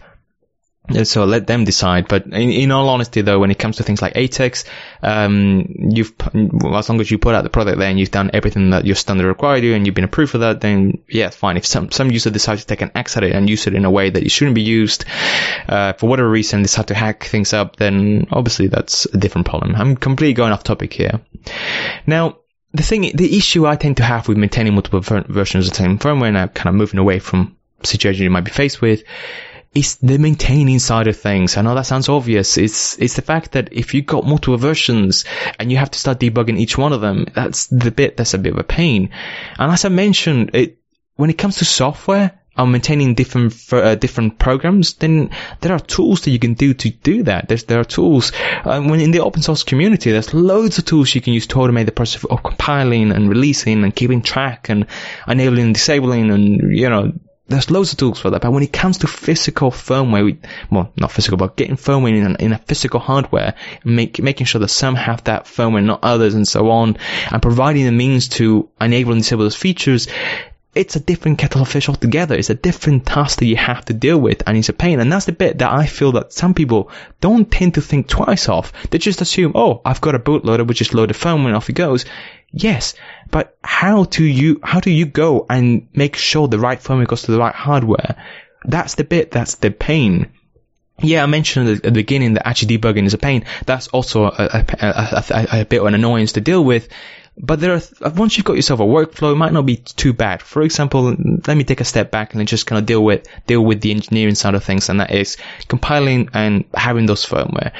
So 1.03 1.25
let 1.25 1.47
them 1.47 1.63
decide. 1.63 2.07
But 2.07 2.25
in, 2.25 2.51
in, 2.51 2.71
all 2.71 2.89
honesty, 2.89 3.21
though, 3.21 3.39
when 3.39 3.51
it 3.51 3.59
comes 3.59 3.77
to 3.77 3.83
things 3.83 4.01
like 4.01 4.13
ATEX, 4.13 4.65
um, 5.01 5.65
you've 5.91 6.13
as 6.23 6.89
long 6.89 7.01
as 7.01 7.09
you 7.09 7.17
put 7.17 7.35
out 7.35 7.43
the 7.43 7.49
product 7.49 7.79
there 7.79 7.89
and 7.89 7.99
you've 7.99 8.11
done 8.11 8.31
everything 8.33 8.71
that 8.71 8.85
your 8.85 8.95
standard 8.95 9.27
required 9.27 9.63
you 9.63 9.73
and 9.73 9.85
you've 9.85 9.95
been 9.95 10.03
approved 10.03 10.31
for 10.31 10.39
that, 10.39 10.61
then 10.61 11.03
yeah, 11.07 11.29
fine. 11.29 11.57
If 11.57 11.65
some 11.65 11.91
some 11.91 12.11
user 12.11 12.29
decides 12.29 12.61
to 12.61 12.67
take 12.67 12.81
an 12.81 12.91
axe 12.95 13.17
at 13.17 13.23
it 13.23 13.33
and 13.33 13.49
use 13.49 13.67
it 13.67 13.73
in 13.73 13.85
a 13.85 13.91
way 13.91 14.09
that 14.09 14.23
it 14.23 14.29
shouldn't 14.29 14.55
be 14.55 14.61
used, 14.61 15.05
uh, 15.67 15.93
for 15.93 16.07
whatever 16.07 16.29
reason, 16.29 16.61
decide 16.61 16.87
to 16.87 16.95
hack 16.95 17.25
things 17.25 17.53
up, 17.53 17.75
then 17.77 18.27
obviously 18.31 18.67
that's 18.67 19.05
a 19.05 19.17
different 19.17 19.47
problem. 19.47 19.75
I'm 19.75 19.95
completely 19.95 20.33
going 20.33 20.51
off 20.51 20.63
topic 20.63 20.93
here. 20.93 21.21
Now, 22.05 22.37
the 22.73 22.83
thing, 22.83 23.11
the 23.15 23.37
issue 23.37 23.65
I 23.65 23.75
tend 23.75 23.97
to 23.97 24.03
have 24.03 24.27
with 24.27 24.37
maintaining 24.37 24.73
multiple 24.73 24.99
ver- 24.99 25.25
versions 25.27 25.67
of 25.67 25.71
the 25.71 25.77
same 25.77 25.97
firmware 25.97 26.27
and 26.27 26.37
I'm 26.37 26.49
kind 26.49 26.69
of 26.69 26.75
moving 26.75 26.99
away 26.99 27.19
from 27.19 27.55
situation 27.83 28.23
you 28.23 28.29
might 28.29 28.43
be 28.45 28.51
faced 28.51 28.81
with 28.81 29.03
is 29.75 29.97
the 29.97 30.17
maintaining 30.17 30.79
side 30.79 31.07
of 31.07 31.19
things. 31.19 31.57
I 31.57 31.61
know 31.61 31.75
that 31.75 31.85
sounds 31.85 32.07
obvious. 32.07 32.57
It's 32.57 32.97
it's 32.97 33.17
the 33.17 33.21
fact 33.21 33.51
that 33.51 33.73
if 33.73 33.93
you've 33.93 34.05
got 34.05 34.25
multiple 34.25 34.57
versions 34.57 35.25
and 35.59 35.69
you 35.69 35.77
have 35.77 35.91
to 35.91 35.99
start 35.99 36.19
debugging 36.19 36.57
each 36.57 36.77
one 36.77 36.93
of 36.93 37.01
them, 37.01 37.25
that's 37.35 37.67
the 37.67 37.91
bit 37.91 38.15
that's 38.15 38.33
a 38.33 38.37
bit 38.39 38.53
of 38.53 38.59
a 38.59 38.63
pain. 38.63 39.09
And 39.59 39.71
as 39.71 39.83
I 39.83 39.89
mentioned, 39.89 40.51
it 40.53 40.77
when 41.17 41.29
it 41.29 41.37
comes 41.37 41.57
to 41.57 41.65
software 41.65 42.39
and 42.57 42.71
maintaining 42.71 43.15
different 43.15 43.53
uh, 43.73 43.95
different 43.95 44.39
programs, 44.39 44.93
then 44.93 45.31
there 45.59 45.73
are 45.73 45.79
tools 45.79 46.21
that 46.21 46.31
you 46.31 46.39
can 46.39 46.53
do 46.53 46.73
to 46.73 46.89
do 46.89 47.23
that. 47.23 47.49
There's 47.49 47.65
there 47.65 47.81
are 47.81 47.85
tools 47.85 48.31
uh, 48.63 48.81
when 48.81 49.01
in 49.01 49.11
the 49.11 49.19
open 49.19 49.41
source 49.41 49.63
community. 49.63 50.09
There's 50.11 50.33
loads 50.33 50.77
of 50.77 50.85
tools 50.85 51.13
you 51.13 51.19
can 51.19 51.33
use 51.33 51.47
to 51.47 51.55
automate 51.55 51.85
the 51.85 51.91
process 51.91 52.23
of 52.23 52.43
compiling 52.43 53.11
and 53.11 53.27
releasing 53.27 53.83
and 53.83 53.93
keeping 53.93 54.21
track 54.21 54.69
and 54.69 54.87
enabling 55.27 55.65
and 55.65 55.73
disabling 55.73 56.31
and 56.31 56.77
you 56.77 56.89
know 56.89 57.11
there's 57.47 57.69
loads 57.69 57.91
of 57.91 57.97
tools 57.99 58.19
for 58.19 58.31
that, 58.31 58.41
but 58.41 58.51
when 58.51 58.63
it 58.63 58.73
comes 58.73 58.97
to 58.99 59.07
physical 59.07 59.69
firmware, 59.69 60.37
well, 60.71 60.91
not 60.97 61.11
physical, 61.11 61.37
but 61.37 61.55
getting 61.55 61.75
firmware 61.75 62.15
in, 62.17 62.35
in 62.37 62.53
a 62.53 62.57
physical 62.57 62.99
hardware, 62.99 63.53
make, 63.83 64.19
making 64.21 64.45
sure 64.47 64.59
that 64.59 64.69
some 64.69 64.95
have 64.95 65.23
that 65.25 65.45
firmware, 65.45 65.83
not 65.85 65.99
others, 66.03 66.33
and 66.33 66.47
so 66.47 66.71
on, 66.71 66.97
and 67.31 67.41
providing 67.41 67.85
the 67.85 67.91
means 67.91 68.27
to 68.29 68.67
enable 68.81 69.11
and 69.11 69.21
disable 69.21 69.43
those 69.43 69.55
features, 69.55 70.07
it's 70.75 70.97
a 70.97 70.99
different 70.99 71.37
kettle 71.37 71.61
of 71.61 71.69
fish 71.69 71.87
altogether. 71.87 72.35
It's 72.35 72.49
a 72.49 72.55
different 72.55 73.05
task 73.05 73.39
that 73.39 73.45
you 73.45 73.55
have 73.55 73.85
to 73.85 73.93
deal 73.93 74.17
with, 74.19 74.43
and 74.45 74.57
it's 74.57 74.69
a 74.69 74.73
pain. 74.73 74.99
And 74.99 75.11
that's 75.11 75.25
the 75.25 75.31
bit 75.31 75.59
that 75.59 75.71
I 75.71 75.85
feel 75.85 76.11
that 76.13 76.33
some 76.33 76.53
people 76.53 76.91
don't 77.21 77.49
tend 77.49 77.75
to 77.75 77.81
think 77.81 78.07
twice 78.07 78.49
of. 78.49 78.73
They 78.91 78.97
just 78.97 79.21
assume, 79.21 79.53
oh, 79.55 79.81
I've 79.85 80.01
got 80.01 80.15
a 80.15 80.19
bootloader, 80.19 80.67
which 80.67 80.79
just 80.79 80.93
load 80.93 81.09
the 81.09 81.13
firmware 81.13 81.47
and 81.47 81.55
off 81.55 81.69
it 81.69 81.73
goes. 81.73 82.05
Yes, 82.51 82.93
but 83.31 83.57
how 83.63 84.03
do 84.03 84.23
you 84.23 84.59
how 84.63 84.79
do 84.81 84.91
you 84.91 85.05
go 85.05 85.45
and 85.49 85.87
make 85.93 86.15
sure 86.15 86.47
the 86.47 86.59
right 86.59 86.79
firmware 86.79 87.07
goes 87.07 87.23
to 87.23 87.31
the 87.31 87.39
right 87.39 87.55
hardware? 87.55 88.17
That's 88.65 88.95
the 88.95 89.03
bit 89.03 89.31
that's 89.31 89.55
the 89.55 89.71
pain. 89.71 90.31
Yeah, 90.99 91.23
I 91.23 91.25
mentioned 91.25 91.69
at 91.69 91.83
the 91.83 91.91
beginning 91.91 92.33
that 92.35 92.47
actually 92.47 92.77
debugging 92.77 93.05
is 93.05 93.13
a 93.13 93.17
pain. 93.17 93.45
That's 93.65 93.87
also 93.89 94.25
a, 94.25 94.33
a, 94.37 94.65
a, 94.79 95.61
a 95.61 95.65
bit 95.65 95.81
of 95.81 95.87
an 95.87 95.95
annoyance 95.95 96.33
to 96.33 96.41
deal 96.41 96.63
with. 96.63 96.87
But 97.37 97.59
there 97.59 97.73
are, 97.73 98.09
once 98.11 98.37
you've 98.37 98.45
got 98.45 98.55
yourself 98.55 98.79
a 98.79 98.83
workflow, 98.83 99.33
it 99.33 99.35
might 99.35 99.51
not 99.51 99.65
be 99.65 99.77
too 99.77 100.13
bad. 100.13 100.41
For 100.41 100.61
example, 100.61 101.15
let 101.47 101.57
me 101.57 101.63
take 101.63 101.81
a 101.81 101.85
step 101.85 102.09
back 102.09 102.33
and 102.33 102.47
just 102.47 102.65
kind 102.65 102.79
of 102.79 102.85
deal 102.85 103.03
with, 103.03 103.27
deal 103.45 103.63
with 103.63 103.81
the 103.81 103.91
engineering 103.91 104.35
side 104.35 104.55
of 104.55 104.63
things, 104.63 104.89
and 104.89 105.01
that 105.01 105.11
is 105.11 105.37
compiling 105.67 106.29
and 106.33 106.63
having 106.73 107.05
those 107.05 107.25
firmware. 107.25 107.73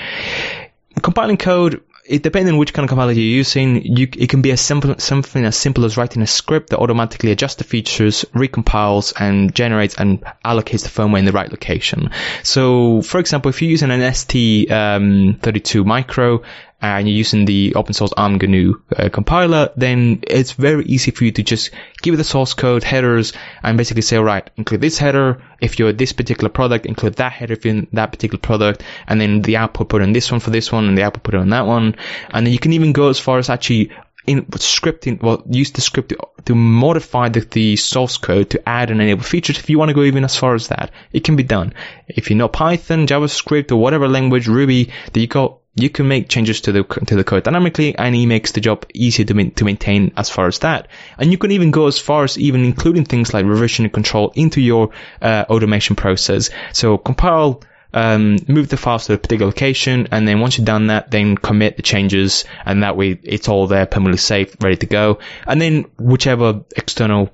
Compiling 1.01 1.37
code, 1.37 1.81
it 2.05 2.21
depending 2.21 2.53
on 2.53 2.59
which 2.59 2.73
kind 2.73 2.83
of 2.83 2.89
compiler 2.89 3.11
you're 3.11 3.23
using, 3.23 3.81
you, 3.83 4.07
it 4.17 4.29
can 4.29 4.41
be 4.41 4.51
as 4.51 4.61
simple, 4.61 4.95
something 4.99 5.43
as 5.43 5.55
simple 5.55 5.85
as 5.85 5.97
writing 5.97 6.21
a 6.21 6.27
script 6.27 6.69
that 6.69 6.79
automatically 6.79 7.31
adjusts 7.31 7.55
the 7.55 7.63
features, 7.63 8.25
recompiles, 8.33 9.13
and 9.19 9.55
generates 9.55 9.95
and 9.95 10.23
allocates 10.43 10.83
the 10.83 10.89
firmware 10.89 11.19
in 11.19 11.25
the 11.25 11.31
right 11.31 11.49
location. 11.49 12.11
So, 12.43 13.01
for 13.01 13.19
example, 13.19 13.49
if 13.49 13.61
you're 13.61 13.71
using 13.71 13.91
an 13.91 14.01
STM32 14.01 15.81
um, 15.81 15.87
micro, 15.87 16.43
and 16.81 17.07
you're 17.07 17.17
using 17.17 17.45
the 17.45 17.73
open 17.75 17.93
source 17.93 18.13
ARM 18.15 18.37
GNU 18.37 18.75
uh, 18.95 19.09
compiler, 19.09 19.71
then 19.75 20.19
it's 20.23 20.51
very 20.51 20.85
easy 20.85 21.11
for 21.11 21.23
you 21.23 21.31
to 21.31 21.43
just 21.43 21.71
give 22.01 22.17
the 22.17 22.23
source 22.23 22.53
code, 22.53 22.83
headers, 22.83 23.33
and 23.63 23.77
basically 23.77 24.01
say, 24.01 24.17
right, 24.17 24.49
include 24.57 24.81
this 24.81 24.97
header. 24.97 25.41
If 25.61 25.79
you're 25.79 25.93
this 25.93 26.13
particular 26.13 26.49
product, 26.49 26.85
include 26.85 27.15
that 27.15 27.31
header 27.31 27.53
if 27.53 27.65
you're 27.65 27.75
in 27.75 27.87
that 27.93 28.11
particular 28.11 28.39
product, 28.39 28.83
and 29.07 29.19
then 29.19 29.41
the 29.41 29.57
output 29.57 29.89
put 29.89 30.01
in 30.01 30.13
this 30.13 30.31
one 30.31 30.41
for 30.41 30.51
this 30.51 30.71
one, 30.71 30.85
and 30.87 30.97
the 30.97 31.03
output 31.03 31.23
put 31.23 31.33
in 31.35 31.49
that 31.49 31.65
one. 31.65 31.95
And 32.29 32.45
then 32.45 32.53
you 32.53 32.59
can 32.59 32.73
even 32.73 32.91
go 32.91 33.09
as 33.09 33.19
far 33.19 33.39
as 33.39 33.49
actually 33.49 33.91
in 34.27 34.45
scripting, 34.45 35.21
well, 35.21 35.43
use 35.49 35.71
the 35.71 35.81
script 35.81 36.09
to, 36.09 36.17
to 36.45 36.55
modify 36.55 37.29
the, 37.29 37.41
the, 37.41 37.75
source 37.75 38.17
code 38.17 38.49
to 38.49 38.69
add 38.69 38.89
and 38.89 39.01
enable 39.01 39.23
features. 39.23 39.59
If 39.59 39.69
you 39.69 39.77
want 39.77 39.89
to 39.89 39.95
go 39.95 40.03
even 40.03 40.23
as 40.23 40.35
far 40.35 40.55
as 40.55 40.69
that, 40.69 40.91
it 41.13 41.23
can 41.23 41.35
be 41.35 41.43
done. 41.43 41.73
If 42.07 42.29
you 42.29 42.35
know 42.35 42.47
Python, 42.47 43.07
JavaScript, 43.07 43.71
or 43.71 43.77
whatever 43.77 44.07
language, 44.07 44.47
Ruby 44.47 44.91
that 45.11 45.19
you 45.19 45.27
got, 45.27 45.59
you 45.75 45.89
can 45.89 46.07
make 46.07 46.29
changes 46.29 46.61
to 46.61 46.71
the 46.71 46.83
to 46.83 47.15
the 47.15 47.23
code 47.23 47.43
dynamically, 47.43 47.97
and 47.97 48.15
it 48.15 48.25
makes 48.25 48.53
the 48.53 48.61
job 48.61 48.85
easier 48.93 49.25
to, 49.25 49.33
ma- 49.33 49.51
to 49.55 49.65
maintain 49.65 50.13
as 50.15 50.29
far 50.29 50.47
as 50.47 50.59
that. 50.59 50.87
And 51.17 51.31
you 51.31 51.37
can 51.37 51.51
even 51.51 51.71
go 51.71 51.87
as 51.87 51.99
far 51.99 52.23
as 52.23 52.37
even 52.37 52.63
including 52.63 53.05
things 53.05 53.33
like 53.33 53.45
revision 53.45 53.85
and 53.85 53.93
control 53.93 54.31
into 54.35 54.61
your 54.61 54.91
uh, 55.21 55.45
automation 55.49 55.95
process. 55.95 56.49
So 56.73 56.97
compile. 56.97 57.61
Um, 57.93 58.39
move 58.49 58.67
the 58.67 58.75
files 58.75 59.05
to 59.05 59.13
a 59.13 59.17
particular 59.17 59.51
location, 59.51 60.09
and 60.11 60.27
then 60.27 60.41
once 60.41 60.57
you've 60.57 60.65
done 60.65 60.87
that, 60.87 61.11
then 61.11 61.37
commit 61.37 61.77
the 61.77 61.81
changes, 61.81 62.43
and 62.65 62.83
that 62.83 62.97
way 62.97 63.17
it's 63.23 63.47
all 63.47 63.67
there, 63.67 63.85
permanently 63.85 64.17
safe, 64.17 64.53
ready 64.59 64.75
to 64.75 64.85
go. 64.85 65.19
And 65.47 65.61
then 65.61 65.85
whichever 65.97 66.65
external 66.75 67.31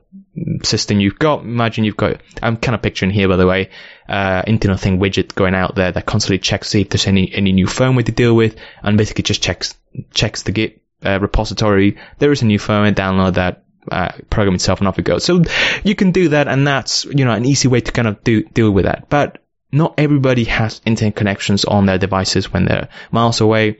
system 0.64 1.00
you've 1.00 1.20
got. 1.20 1.42
Imagine 1.42 1.84
you've 1.84 1.98
got, 1.98 2.22
I'm 2.42 2.58
kind 2.58 2.76
of 2.76 2.82
picturing 2.82 3.12
here, 3.12 3.28
by 3.28 3.36
the 3.36 3.48
way, 3.48 3.70
uh, 4.12 4.44
Internet 4.46 4.80
Thing 4.80 5.00
widget 5.00 5.34
going 5.34 5.56
out 5.56 5.76
there 5.76 5.92
that 5.92 6.06
constantly 6.06 6.40
checks 6.40 6.70
see 6.70 6.82
if 6.82 6.90
there's 6.90 7.08
any, 7.08 7.34
any 7.34 7.54
new 7.54 7.66
firmware 7.66 8.06
to 8.06 8.12
deal 8.12 8.36
with 8.36 8.58
and 8.84 8.98
basically 8.98 9.24
just 9.24 9.42
checks, 9.42 9.76
checks 10.14 10.44
the 10.44 10.52
Git 10.52 10.82
uh, 11.06 11.20
repository. 11.20 11.98
There 12.20 12.32
is 12.32 12.42
a 12.42 12.46
new 12.46 12.60
firmware, 12.60 12.94
download 12.94 13.36
that, 13.36 13.64
uh, 13.90 14.12
program 14.30 14.56
itself 14.56 14.80
and 14.80 14.88
off 14.88 15.00
it 15.00 15.06
goes. 15.06 15.24
So 15.24 15.44
you 15.84 15.96
can 15.96 16.12
do 16.12 16.30
that 16.30 16.48
and 16.48 16.68
that's, 16.68 17.06
you 17.06 17.24
know, 17.26 17.32
an 17.32 17.46
easy 17.46 17.70
way 17.70 17.80
to 17.80 17.92
kind 17.92 18.08
of 18.08 18.24
do, 18.24 18.44
deal 18.44 18.70
with 18.70 18.86
that. 18.86 19.10
But 19.10 19.42
not 19.72 19.96
everybody 19.98 20.44
has 20.44 20.82
internet 20.86 21.16
connections 21.16 21.64
on 21.64 21.86
their 21.86 21.98
devices 21.98 22.52
when 22.52 22.66
they're 22.66 22.90
miles 23.12 23.40
away 23.40 23.78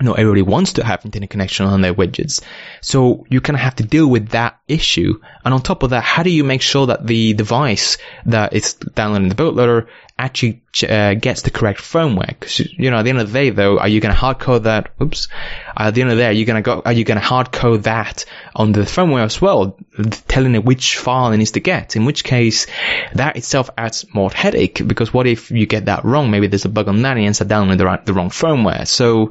not 0.00 0.18
everybody 0.18 0.42
wants 0.42 0.74
to 0.74 0.84
have 0.84 1.04
internet 1.04 1.30
connection 1.30 1.66
on 1.66 1.80
their 1.80 1.94
widgets. 1.94 2.42
So 2.80 3.26
you 3.30 3.40
kind 3.40 3.56
of 3.56 3.60
have 3.60 3.76
to 3.76 3.84
deal 3.84 4.08
with 4.08 4.30
that 4.30 4.58
issue. 4.66 5.20
And 5.44 5.54
on 5.54 5.62
top 5.62 5.82
of 5.82 5.90
that, 5.90 6.02
how 6.02 6.24
do 6.24 6.30
you 6.30 6.42
make 6.42 6.62
sure 6.62 6.86
that 6.86 7.06
the 7.06 7.34
device 7.34 7.98
that 8.26 8.54
is 8.54 8.74
downloading 8.74 9.28
the 9.28 9.36
bootloader 9.36 9.86
actually 10.18 10.62
uh, 10.88 11.14
gets 11.14 11.42
the 11.42 11.50
correct 11.50 11.80
firmware? 11.80 12.26
Because 12.26 12.58
you 12.58 12.90
know, 12.90 12.98
at 12.98 13.02
the 13.02 13.10
end 13.10 13.20
of 13.20 13.32
the 13.32 13.38
day, 13.38 13.50
though, 13.50 13.78
are 13.78 13.86
you 13.86 14.00
going 14.00 14.12
to 14.12 14.18
hard 14.18 14.40
code 14.40 14.64
that? 14.64 14.90
Oops. 15.00 15.28
At 15.76 15.94
the 15.94 16.00
end 16.02 16.10
of 16.10 16.16
the 16.16 16.22
day, 16.22 16.28
are 16.28 16.32
you 16.32 16.44
going 16.44 16.62
to 16.62 16.66
go? 16.66 16.82
Are 16.84 16.92
you 16.92 17.04
going 17.04 17.20
to 17.20 17.24
hard 17.24 17.52
code 17.52 17.84
that 17.84 18.24
on 18.54 18.72
the 18.72 18.80
firmware 18.80 19.24
as 19.24 19.40
well, 19.40 19.78
telling 20.26 20.56
it 20.56 20.64
which 20.64 20.98
file 20.98 21.30
it 21.30 21.36
needs 21.36 21.52
to 21.52 21.60
get? 21.60 21.94
In 21.94 22.04
which 22.04 22.24
case, 22.24 22.66
that 23.14 23.36
itself 23.36 23.70
adds 23.78 24.06
more 24.12 24.30
headache 24.30 24.84
because 24.84 25.14
what 25.14 25.28
if 25.28 25.52
you 25.52 25.66
get 25.66 25.84
that 25.84 26.04
wrong? 26.04 26.32
Maybe 26.32 26.48
there's 26.48 26.64
a 26.64 26.68
bug 26.68 26.88
on 26.88 27.02
that 27.02 27.12
and 27.12 27.20
you 27.20 27.26
end 27.26 27.40
up 27.40 27.46
downloading 27.46 27.78
the, 27.78 27.84
right, 27.84 28.04
the 28.04 28.12
wrong 28.12 28.30
firmware. 28.30 28.88
So 28.88 29.30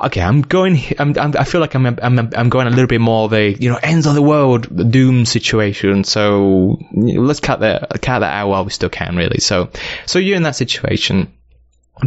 okay, 0.00 0.20
I'm 0.20 0.42
going, 0.42 0.78
I'm, 0.98 1.16
I'm, 1.18 1.34
i 1.36 1.44
feel 1.44 1.60
like 1.60 1.74
I'm, 1.74 1.86
I'm, 1.86 2.30
I'm 2.34 2.48
going 2.48 2.66
a 2.66 2.70
little 2.70 2.86
bit 2.86 3.00
more 3.00 3.24
of 3.24 3.32
a, 3.32 3.52
you 3.52 3.70
know, 3.70 3.78
ends 3.82 4.06
of 4.06 4.14
the 4.14 4.22
world 4.22 4.90
doom 4.90 5.24
situation. 5.24 6.04
So 6.04 6.78
let's 6.92 7.40
cut 7.40 7.60
that, 7.60 8.00
cut 8.02 8.20
that 8.20 8.32
out 8.32 8.48
while 8.48 8.64
we 8.64 8.70
still 8.70 8.88
can, 8.88 9.16
really. 9.16 9.40
So, 9.40 9.70
so 10.06 10.18
you're 10.18 10.36
in 10.36 10.44
that 10.44 10.56
situation. 10.56 11.32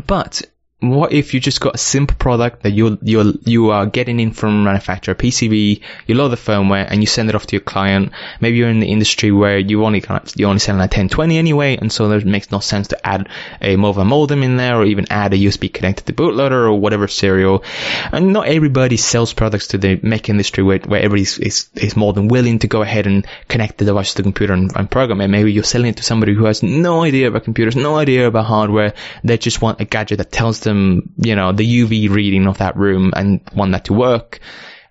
But 0.08 0.42
what 0.84 1.14
if 1.14 1.34
you 1.34 1.40
just 1.40 1.62
got 1.62 1.76
a 1.76 1.78
simple 1.78 2.16
product 2.18 2.64
that 2.64 2.72
you 2.72 2.98
you 3.02 3.40
you 3.46 3.70
are 3.72 3.86
getting 3.86 4.20
in 4.20 4.32
from 4.32 4.62
a 4.62 4.64
manufacturer 4.64 5.16
PCB, 5.16 5.82
you 6.08 6.16
load 6.16 6.30
the 6.30 6.36
firmware 6.36 6.86
and 6.90 7.02
you 7.02 7.08
send 7.08 7.30
it 7.30 7.36
off 7.36 7.48
to 7.48 7.56
your 7.56 7.62
client. 7.62 8.12
Maybe 8.42 8.58
you're 8.58 8.70
in 8.70 8.82
the 8.82 8.92
industry 8.92 9.32
where 9.32 9.58
you 9.58 9.86
only 9.86 10.04
you 10.36 10.48
only 10.48 10.60
selling 10.60 10.82
a 10.82 10.84
1020 10.84 11.38
anyway, 11.38 11.78
and 11.78 11.92
so 11.92 12.12
it 12.12 12.26
makes 12.26 12.52
no 12.52 12.60
sense 12.60 12.90
to 12.90 13.08
add 13.08 13.30
a 13.62 13.78
mobile 13.78 14.04
modem 14.04 14.44
in 14.44 14.58
there 14.58 14.78
or 14.78 14.84
even 14.84 15.08
add 15.10 15.34
a 15.34 15.38
USB 15.38 15.74
connected 15.74 16.06
to 16.08 16.14
bootloader 16.14 16.68
or 16.68 16.74
whatever 16.74 17.08
serial. 17.08 17.64
And 18.12 18.34
not 18.34 18.48
everybody 18.48 18.98
sells 18.98 19.34
products 19.34 19.68
to 19.68 19.78
the 19.78 20.00
Mac 20.04 20.30
industry 20.30 20.64
where, 20.64 20.80
where 20.80 21.02
everybody 21.02 21.22
is, 21.24 21.70
is 21.76 21.96
more 21.96 22.14
than 22.14 22.28
willing 22.28 22.60
to 22.60 22.68
go 22.68 22.82
ahead 22.82 23.08
and 23.08 23.26
connect 23.48 23.78
the 23.78 23.86
device 23.86 24.14
to 24.14 24.18
the 24.18 24.24
computer 24.24 24.54
and, 24.54 24.76
and 24.76 24.92
program 24.92 25.22
it. 25.22 25.30
Maybe 25.30 25.54
you're 25.54 25.64
selling 25.64 25.90
it 25.90 25.98
to 25.98 26.04
somebody 26.04 26.34
who 26.34 26.46
has 26.46 26.62
no 26.62 27.04
idea 27.04 27.30
about 27.30 27.46
computers, 27.46 27.76
no 27.76 27.96
idea 27.96 28.28
about 28.28 28.46
hardware. 28.46 28.94
They 29.24 29.38
just 29.38 29.62
want 29.62 29.80
a 29.80 29.86
gadget 29.86 30.18
that 30.18 30.32
tells 30.32 30.60
them 30.60 30.73
you 31.18 31.36
know, 31.36 31.52
the 31.52 31.82
UV 31.82 32.10
reading 32.10 32.48
of 32.48 32.60
that 32.60 32.78
room 32.78 33.14
and 33.16 33.42
want 33.56 33.72
that 33.72 33.86
to 33.86 33.94
work 33.94 34.40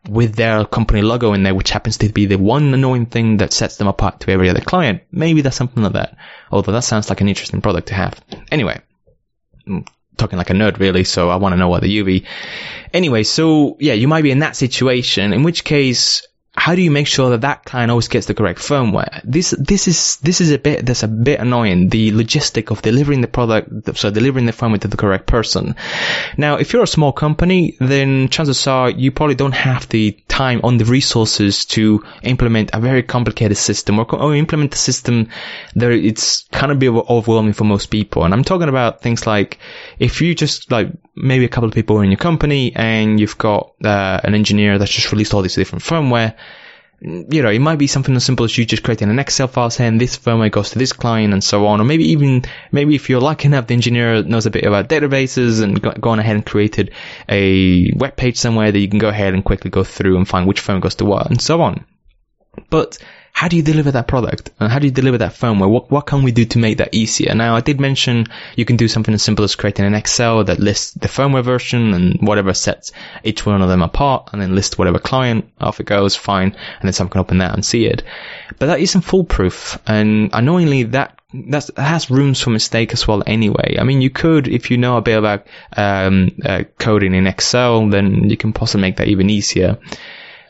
with 0.08 0.34
their 0.34 0.64
company 0.64 1.02
logo 1.02 1.32
in 1.32 1.42
there, 1.42 1.54
which 1.54 1.70
happens 1.70 1.98
to 1.98 2.08
be 2.08 2.26
the 2.26 2.36
one 2.36 2.74
annoying 2.74 3.06
thing 3.06 3.36
that 3.36 3.52
sets 3.52 3.76
them 3.76 3.86
apart 3.86 4.20
to 4.20 4.32
every 4.32 4.48
other 4.48 4.60
client. 4.60 5.02
Maybe 5.12 5.42
that's 5.42 5.56
something 5.56 5.82
like 5.82 5.92
that. 5.92 6.16
Although 6.50 6.72
that 6.72 6.84
sounds 6.84 7.08
like 7.08 7.20
an 7.20 7.28
interesting 7.28 7.60
product 7.60 7.88
to 7.88 7.94
have. 7.94 8.20
Anyway, 8.50 8.80
I'm 9.66 9.84
talking 10.16 10.38
like 10.38 10.50
a 10.50 10.54
nerd 10.54 10.78
really, 10.78 11.04
so 11.04 11.30
I 11.30 11.36
want 11.36 11.52
to 11.52 11.56
know 11.56 11.68
what 11.68 11.82
the 11.82 11.98
UV. 11.98 12.26
Anyway, 12.92 13.22
so 13.22 13.76
yeah, 13.78 13.94
you 13.94 14.08
might 14.08 14.22
be 14.22 14.30
in 14.30 14.40
that 14.40 14.56
situation, 14.56 15.32
in 15.32 15.44
which 15.44 15.62
case 15.64 16.26
how 16.54 16.74
do 16.74 16.82
you 16.82 16.90
make 16.90 17.06
sure 17.06 17.30
that 17.30 17.40
that 17.40 17.64
client 17.64 17.90
always 17.90 18.08
gets 18.08 18.26
the 18.26 18.34
correct 18.34 18.60
firmware? 18.60 19.22
This 19.24 19.54
this 19.58 19.88
is 19.88 20.16
this 20.16 20.42
is 20.42 20.52
a 20.52 20.58
bit 20.58 20.84
that's 20.84 21.02
a 21.02 21.08
bit 21.08 21.40
annoying. 21.40 21.88
The 21.88 22.12
logistic 22.12 22.70
of 22.70 22.82
delivering 22.82 23.22
the 23.22 23.26
product, 23.26 23.96
so 23.96 24.10
delivering 24.10 24.44
the 24.44 24.52
firmware 24.52 24.80
to 24.82 24.88
the 24.88 24.98
correct 24.98 25.26
person. 25.26 25.76
Now, 26.36 26.56
if 26.56 26.72
you're 26.72 26.82
a 26.82 26.86
small 26.86 27.12
company, 27.12 27.76
then 27.80 28.28
chances 28.28 28.66
are 28.66 28.90
you 28.90 29.10
probably 29.12 29.34
don't 29.34 29.54
have 29.54 29.88
the 29.88 30.12
time 30.28 30.60
on 30.62 30.76
the 30.76 30.84
resources 30.84 31.64
to 31.66 32.04
implement 32.22 32.70
a 32.74 32.80
very 32.80 33.02
complicated 33.02 33.56
system 33.56 33.98
or, 33.98 34.14
or 34.14 34.34
implement 34.34 34.74
a 34.74 34.78
system 34.78 35.30
that 35.74 35.90
it's 35.90 36.44
kind 36.52 36.70
of 36.70 36.78
be 36.78 36.88
overwhelming 36.88 37.54
for 37.54 37.64
most 37.64 37.86
people. 37.86 38.24
And 38.24 38.34
I'm 38.34 38.44
talking 38.44 38.68
about 38.68 39.00
things 39.00 39.26
like 39.26 39.58
if 39.98 40.20
you 40.20 40.34
just 40.34 40.70
like 40.70 40.88
maybe 41.14 41.44
a 41.44 41.48
couple 41.48 41.68
of 41.68 41.74
people 41.74 42.00
in 42.00 42.10
your 42.10 42.18
company 42.18 42.72
and 42.74 43.18
you've 43.18 43.38
got 43.38 43.72
uh, 43.84 44.20
an 44.22 44.34
engineer 44.34 44.78
that's 44.78 44.90
just 44.90 45.12
released 45.12 45.32
all 45.34 45.42
these 45.42 45.54
different 45.54 45.84
firmware 45.84 46.34
you 47.04 47.42
know, 47.42 47.50
it 47.50 47.58
might 47.58 47.78
be 47.78 47.88
something 47.88 48.14
as 48.14 48.24
simple 48.24 48.44
as 48.44 48.56
you 48.56 48.64
just 48.64 48.84
creating 48.84 49.10
an 49.10 49.18
Excel 49.18 49.48
file 49.48 49.70
saying 49.70 49.98
this 49.98 50.16
firmware 50.16 50.52
goes 50.52 50.70
to 50.70 50.78
this 50.78 50.92
client 50.92 51.32
and 51.32 51.42
so 51.42 51.66
on. 51.66 51.80
Or 51.80 51.84
maybe 51.84 52.12
even, 52.12 52.44
maybe 52.70 52.94
if 52.94 53.10
you're 53.10 53.20
lucky 53.20 53.46
enough, 53.46 53.66
the 53.66 53.74
engineer 53.74 54.22
knows 54.22 54.46
a 54.46 54.50
bit 54.50 54.64
about 54.64 54.88
databases 54.88 55.62
and 55.62 55.82
gone 56.00 56.20
ahead 56.20 56.36
and 56.36 56.46
created 56.46 56.92
a 57.28 57.92
web 57.96 58.14
page 58.16 58.36
somewhere 58.36 58.70
that 58.70 58.78
you 58.78 58.88
can 58.88 59.00
go 59.00 59.08
ahead 59.08 59.34
and 59.34 59.44
quickly 59.44 59.70
go 59.70 59.82
through 59.82 60.16
and 60.16 60.28
find 60.28 60.46
which 60.46 60.62
firmware 60.62 60.82
goes 60.82 60.94
to 60.96 61.04
what 61.04 61.28
and 61.28 61.40
so 61.40 61.60
on. 61.60 61.84
But 62.70 62.98
how 63.32 63.48
do 63.48 63.56
you 63.56 63.62
deliver 63.62 63.90
that 63.90 64.06
product? 64.06 64.50
And 64.60 64.70
how 64.70 64.78
do 64.78 64.86
you 64.86 64.92
deliver 64.92 65.18
that 65.18 65.32
firmware? 65.32 65.68
What, 65.68 65.90
what 65.90 66.06
can 66.06 66.22
we 66.22 66.30
do 66.30 66.44
to 66.44 66.58
make 66.58 66.78
that 66.78 66.94
easier? 66.94 67.34
Now, 67.34 67.56
I 67.56 67.60
did 67.60 67.80
mention 67.80 68.26
you 68.56 68.64
can 68.64 68.76
do 68.76 68.86
something 68.86 69.12
as 69.14 69.22
simple 69.22 69.44
as 69.44 69.56
creating 69.56 69.84
an 69.84 69.94
Excel 69.94 70.44
that 70.44 70.60
lists 70.60 70.92
the 70.92 71.08
firmware 71.08 71.42
version 71.42 71.92
and 71.94 72.20
whatever 72.20 72.54
sets 72.54 72.92
each 73.24 73.44
one 73.44 73.62
of 73.62 73.68
them 73.68 73.82
apart 73.82 74.30
and 74.32 74.40
then 74.40 74.54
list 74.54 74.78
whatever 74.78 74.98
client. 74.98 75.50
Off 75.60 75.80
it 75.80 75.86
goes, 75.86 76.14
fine. 76.14 76.52
And 76.52 76.82
then 76.82 76.92
someone 76.92 77.10
can 77.10 77.20
open 77.20 77.38
that 77.38 77.54
and 77.54 77.64
see 77.64 77.86
it. 77.86 78.04
But 78.58 78.66
that 78.66 78.80
isn't 78.80 79.00
foolproof. 79.00 79.78
And 79.86 80.30
annoyingly, 80.32 80.84
that 80.84 81.18
that 81.32 81.70
has 81.76 82.10
rooms 82.10 82.40
for 82.40 82.50
mistake 82.50 82.92
as 82.92 83.08
well 83.08 83.22
anyway. 83.26 83.76
I 83.78 83.84
mean, 83.84 84.02
you 84.02 84.10
could, 84.10 84.46
if 84.48 84.70
you 84.70 84.76
know 84.76 84.98
a 84.98 85.02
bit 85.02 85.18
about 85.18 85.46
um, 85.76 86.30
uh, 86.44 86.64
coding 86.78 87.14
in 87.14 87.26
Excel, 87.26 87.88
then 87.88 88.28
you 88.28 88.36
can 88.36 88.52
possibly 88.52 88.82
make 88.82 88.98
that 88.98 89.08
even 89.08 89.30
easier. 89.30 89.78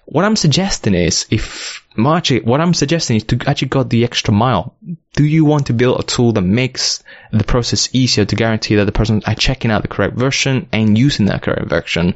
What 0.05 0.25
I'm 0.25 0.37
suggesting 0.37 0.95
is 0.95 1.27
if 1.31 1.83
Actually, 1.99 2.41
what 2.41 2.61
I'm 2.61 2.75
suggesting 2.75 3.17
is 3.17 3.25
to 3.25 3.39
actually 3.47 3.69
go 3.69 3.83
the 3.83 4.05
extra 4.05 4.33
mile. 4.33 4.75
Do 5.15 5.25
you 5.25 5.45
want 5.45 5.67
to 5.67 5.75
build 5.75 6.01
a 6.01 6.05
tool 6.05 6.33
that 6.33 6.41
makes 6.41 7.05
the 7.33 7.45
process 7.45 7.91
easier 7.93 8.25
to 8.25 8.35
guarantee 8.35 8.77
that 8.77 8.87
the 8.87 8.93
person 8.93 9.21
are 9.27 9.35
checking 9.35 9.71
out 9.71 9.83
the 9.83 9.89
correct 9.89 10.17
version 10.17 10.71
and 10.73 10.97
using 10.97 11.27
that 11.27 11.43
correct 11.43 11.69
version? 11.69 12.15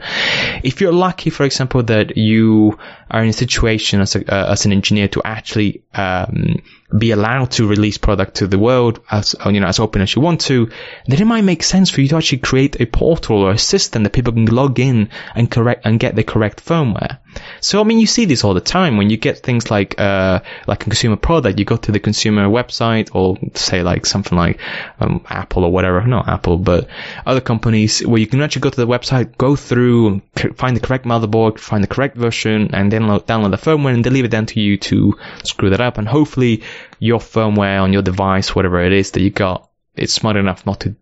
If 0.62 0.80
you're 0.80 0.94
lucky, 0.94 1.28
for 1.28 1.44
example, 1.44 1.82
that 1.82 2.16
you 2.16 2.78
are 3.10 3.22
in 3.22 3.28
a 3.28 3.34
situation 3.34 4.00
as, 4.00 4.16
a, 4.16 4.20
uh, 4.20 4.52
as 4.52 4.64
an 4.64 4.72
engineer 4.72 5.08
to 5.08 5.20
actually 5.26 5.82
um, 5.94 6.62
be 6.96 7.10
allowed 7.10 7.50
to 7.50 7.66
release 7.66 7.98
product 7.98 8.36
to 8.36 8.46
the 8.46 8.58
world 8.58 9.00
as 9.10 9.34
you 9.46 9.60
know 9.60 9.66
as 9.66 9.78
open 9.78 10.02
as 10.02 10.14
you 10.14 10.22
want 10.22 10.40
to, 10.42 10.70
then 11.06 11.20
it 11.20 11.24
might 11.24 11.42
make 11.42 11.62
sense 11.62 11.90
for 11.90 12.00
you 12.00 12.08
to 12.08 12.16
actually 12.16 12.38
create 12.38 12.80
a 12.80 12.86
portal 12.86 13.38
or 13.38 13.50
a 13.50 13.58
system 13.58 14.04
that 14.04 14.12
people 14.12 14.32
can 14.32 14.46
log 14.46 14.78
in 14.78 15.08
and 15.34 15.50
correct 15.50 15.84
and 15.84 16.00
get 16.00 16.14
the 16.14 16.24
correct 16.24 16.64
firmware. 16.64 17.18
So 17.60 17.80
I 17.80 17.84
mean, 17.84 17.98
you 17.98 18.06
see 18.06 18.24
this 18.24 18.44
all 18.44 18.54
the 18.54 18.60
time 18.60 18.96
when 18.96 19.10
you 19.10 19.16
get 19.16 19.38
things 19.38 19.70
like 19.70 20.00
uh, 20.00 20.40
like 20.66 20.82
a 20.82 20.84
consumer 20.84 21.16
product. 21.16 21.58
You 21.58 21.64
go 21.64 21.76
to 21.76 21.92
the 21.92 22.00
consumer 22.00 22.46
website, 22.48 22.85
or 23.12 23.36
say 23.54 23.82
like 23.82 24.06
something 24.06 24.36
like 24.36 24.60
um, 25.00 25.24
Apple 25.28 25.64
or 25.64 25.72
whatever. 25.72 26.04
Not 26.06 26.28
Apple, 26.28 26.58
but 26.58 26.88
other 27.24 27.40
companies 27.40 28.00
where 28.06 28.20
you 28.20 28.26
can 28.26 28.40
actually 28.40 28.62
go 28.62 28.70
to 28.70 28.76
the 28.76 28.86
website, 28.86 29.36
go 29.36 29.56
through, 29.56 30.22
find 30.54 30.76
the 30.76 30.80
correct 30.80 31.04
motherboard, 31.04 31.58
find 31.58 31.82
the 31.82 31.88
correct 31.88 32.16
version, 32.16 32.74
and 32.74 32.90
then 32.90 33.02
download 33.02 33.50
the 33.50 33.56
firmware 33.56 33.94
and 33.94 34.04
deliver 34.04 34.26
it 34.26 34.30
down 34.30 34.46
to 34.46 34.60
you 34.60 34.76
to 34.78 35.18
screw 35.42 35.70
that 35.70 35.80
up. 35.80 35.98
And 35.98 36.08
hopefully, 36.08 36.62
your 36.98 37.18
firmware 37.18 37.82
on 37.82 37.92
your 37.92 38.02
device, 38.02 38.54
whatever 38.54 38.80
it 38.80 38.92
is 38.92 39.12
that 39.12 39.20
you 39.20 39.30
got, 39.30 39.68
it's 39.94 40.12
smart 40.12 40.36
enough 40.36 40.66
not 40.66 40.80
to 40.80 40.94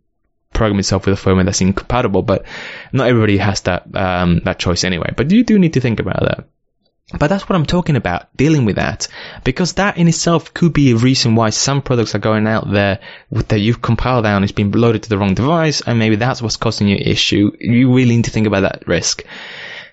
program 0.53 0.79
itself 0.79 1.07
with 1.07 1.19
a 1.19 1.23
firmware 1.23 1.45
that's 1.45 1.61
incompatible, 1.61 2.23
but 2.23 2.45
not 2.93 3.09
everybody 3.09 3.37
has 3.39 3.61
that 3.63 3.95
um, 3.95 4.41
that 4.45 4.59
choice 4.59 4.85
anyway. 4.85 5.13
But 5.17 5.31
you 5.31 5.45
do 5.45 5.59
need 5.59 5.75
to 5.75 5.81
think 5.81 6.01
about 6.01 6.21
that. 6.21 6.49
But 7.13 7.29
that's 7.29 7.47
what 7.47 7.55
I'm 7.55 7.67
talking 7.67 7.97
about, 7.97 8.35
dealing 8.35 8.65
with 8.65 8.77
that. 8.77 9.09
Because 9.45 9.75
that 9.75 9.99
in 9.99 10.09
itself 10.09 10.55
could 10.55 10.73
be 10.73 10.93
a 10.93 10.97
reason 10.97 11.35
why 11.35 11.51
some 11.51 11.83
products 11.83 12.15
are 12.15 12.19
going 12.21 12.47
out 12.47 12.71
there 12.71 13.01
that 13.31 13.61
you've 13.61 13.83
compiled 13.83 14.25
down 14.25 14.43
is 14.43 14.53
being 14.53 14.73
loaded 14.73 15.03
to 15.03 15.09
the 15.11 15.19
wrong 15.19 15.35
device, 15.35 15.83
and 15.83 15.99
maybe 15.99 16.17
that's 16.17 16.41
what's 16.41 16.57
causing 16.57 16.89
your 16.89 16.99
issue. 16.99 17.53
You 17.61 17.95
really 17.95 18.17
need 18.17 18.25
to 18.25 18.31
think 18.31 18.47
about 18.47 18.63
that 18.63 18.89
risk. 18.89 19.25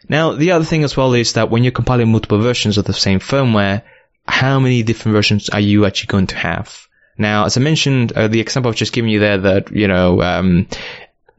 Now, 0.07 0.33
the 0.33 0.51
other 0.51 0.65
thing 0.65 0.83
as 0.83 0.95
well 0.95 1.13
is 1.13 1.33
that 1.33 1.49
when 1.49 1.63
you're 1.63 1.71
compiling 1.73 2.11
multiple 2.11 2.39
versions 2.39 2.77
of 2.77 2.85
the 2.85 2.93
same 2.93 3.19
firmware, 3.19 3.83
how 4.25 4.59
many 4.59 4.81
different 4.83 5.13
versions 5.13 5.49
are 5.49 5.59
you 5.59 5.85
actually 5.85 6.07
going 6.07 6.27
to 6.27 6.37
have? 6.37 6.87
Now, 7.17 7.45
as 7.45 7.57
I 7.57 7.59
mentioned, 7.59 8.13
uh, 8.13 8.29
the 8.29 8.39
example 8.39 8.71
I've 8.71 8.77
just 8.77 8.93
given 8.93 9.09
you 9.09 9.19
there 9.19 9.37
that, 9.37 9.71
you 9.71 9.87
know, 9.87 10.21
um, 10.21 10.67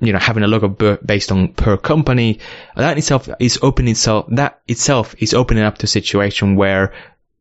you 0.03 0.13
know, 0.13 0.19
having 0.19 0.43
a 0.43 0.49
logo 0.49 0.99
based 1.05 1.31
on 1.31 1.53
per 1.53 1.77
company, 1.77 2.41
that 2.77 2.99
itself 2.99 3.29
is 3.39 3.61
opening 3.63 3.93
itself, 3.93 4.27
that 4.31 4.61
itself 4.67 5.15
is 5.19 5.33
opening 5.33 5.63
up 5.63 5.79
to 5.79 5.85
a 5.85 5.89
situation 5.89 6.57
where 6.57 6.93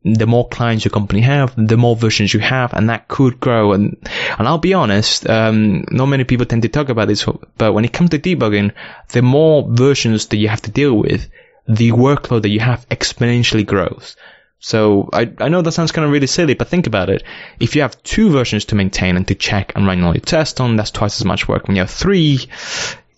the 0.04 0.26
more 0.26 0.48
clients 0.48 0.84
your 0.84 0.90
company 0.90 1.22
have, 1.22 1.54
the 1.56 1.76
more 1.76 1.96
versions 1.96 2.32
you 2.32 2.40
have, 2.40 2.72
and 2.72 2.88
that 2.88 3.08
could 3.08 3.40
grow. 3.40 3.72
And, 3.72 3.96
and 4.38 4.46
I'll 4.48 4.58
be 4.58 4.74
honest, 4.74 5.28
um, 5.28 5.84
not 5.90 6.06
many 6.06 6.24
people 6.24 6.46
tend 6.46 6.62
to 6.62 6.68
talk 6.68 6.88
about 6.88 7.08
this, 7.08 7.26
but 7.58 7.72
when 7.72 7.84
it 7.84 7.92
comes 7.92 8.10
to 8.10 8.18
debugging, 8.18 8.72
the 9.08 9.22
more 9.22 9.66
versions 9.68 10.26
that 10.28 10.36
you 10.36 10.48
have 10.48 10.62
to 10.62 10.70
deal 10.70 10.94
with, 10.94 11.28
the 11.68 11.90
workload 11.92 12.42
that 12.42 12.50
you 12.50 12.60
have 12.60 12.88
exponentially 12.88 13.66
grows. 13.66 14.16
So 14.64 15.10
I, 15.12 15.28
I 15.38 15.48
know 15.48 15.60
that 15.60 15.72
sounds 15.72 15.90
kind 15.90 16.06
of 16.06 16.12
really 16.12 16.28
silly, 16.28 16.54
but 16.54 16.68
think 16.68 16.86
about 16.86 17.10
it. 17.10 17.24
If 17.58 17.74
you 17.74 17.82
have 17.82 18.00
two 18.04 18.30
versions 18.30 18.66
to 18.66 18.76
maintain 18.76 19.16
and 19.16 19.26
to 19.26 19.34
check 19.34 19.72
and 19.74 19.84
run 19.84 20.04
all 20.04 20.14
your 20.14 20.20
tests 20.20 20.60
on, 20.60 20.76
that's 20.76 20.92
twice 20.92 21.20
as 21.20 21.24
much 21.24 21.48
work. 21.48 21.66
When 21.66 21.74
you 21.74 21.82
have 21.82 21.90
three, 21.90 22.38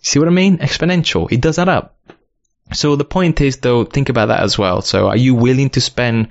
see 0.00 0.18
what 0.18 0.26
I 0.26 0.30
mean? 0.30 0.56
Exponential. 0.56 1.30
It 1.30 1.42
does 1.42 1.58
add 1.58 1.68
up. 1.68 1.96
So 2.72 2.96
the 2.96 3.04
point 3.04 3.42
is 3.42 3.58
though, 3.58 3.84
think 3.84 4.08
about 4.08 4.28
that 4.28 4.40
as 4.40 4.56
well. 4.56 4.80
So 4.80 5.08
are 5.08 5.18
you 5.18 5.34
willing 5.34 5.68
to 5.70 5.82
spend 5.82 6.28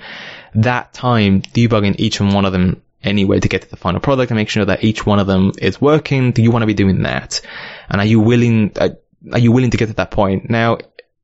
that 0.55 0.93
time 0.93 1.43
debugging 1.43 1.99
each 1.99 2.19
and 2.19 2.33
one 2.33 2.45
of 2.45 2.51
them 2.51 2.81
anyway 3.03 3.39
to 3.39 3.47
get 3.47 3.61
to 3.61 3.69
the 3.69 3.77
final 3.77 4.01
product 4.01 4.31
and 4.31 4.37
make 4.37 4.49
sure 4.49 4.65
that 4.65 4.83
each 4.83 5.05
one 5.05 5.19
of 5.19 5.27
them 5.27 5.51
is 5.59 5.79
working? 5.79 6.31
Do 6.31 6.41
you 6.41 6.49
want 6.49 6.63
to 6.63 6.67
be 6.67 6.73
doing 6.73 7.03
that? 7.03 7.39
And 7.87 8.01
are 8.01 8.05
you 8.05 8.19
willing, 8.19 8.71
uh, 8.77 8.89
are 9.31 9.37
you 9.37 9.51
willing 9.51 9.69
to 9.69 9.77
get 9.77 9.89
to 9.89 9.93
that 9.93 10.09
point? 10.09 10.49
Now, 10.49 10.79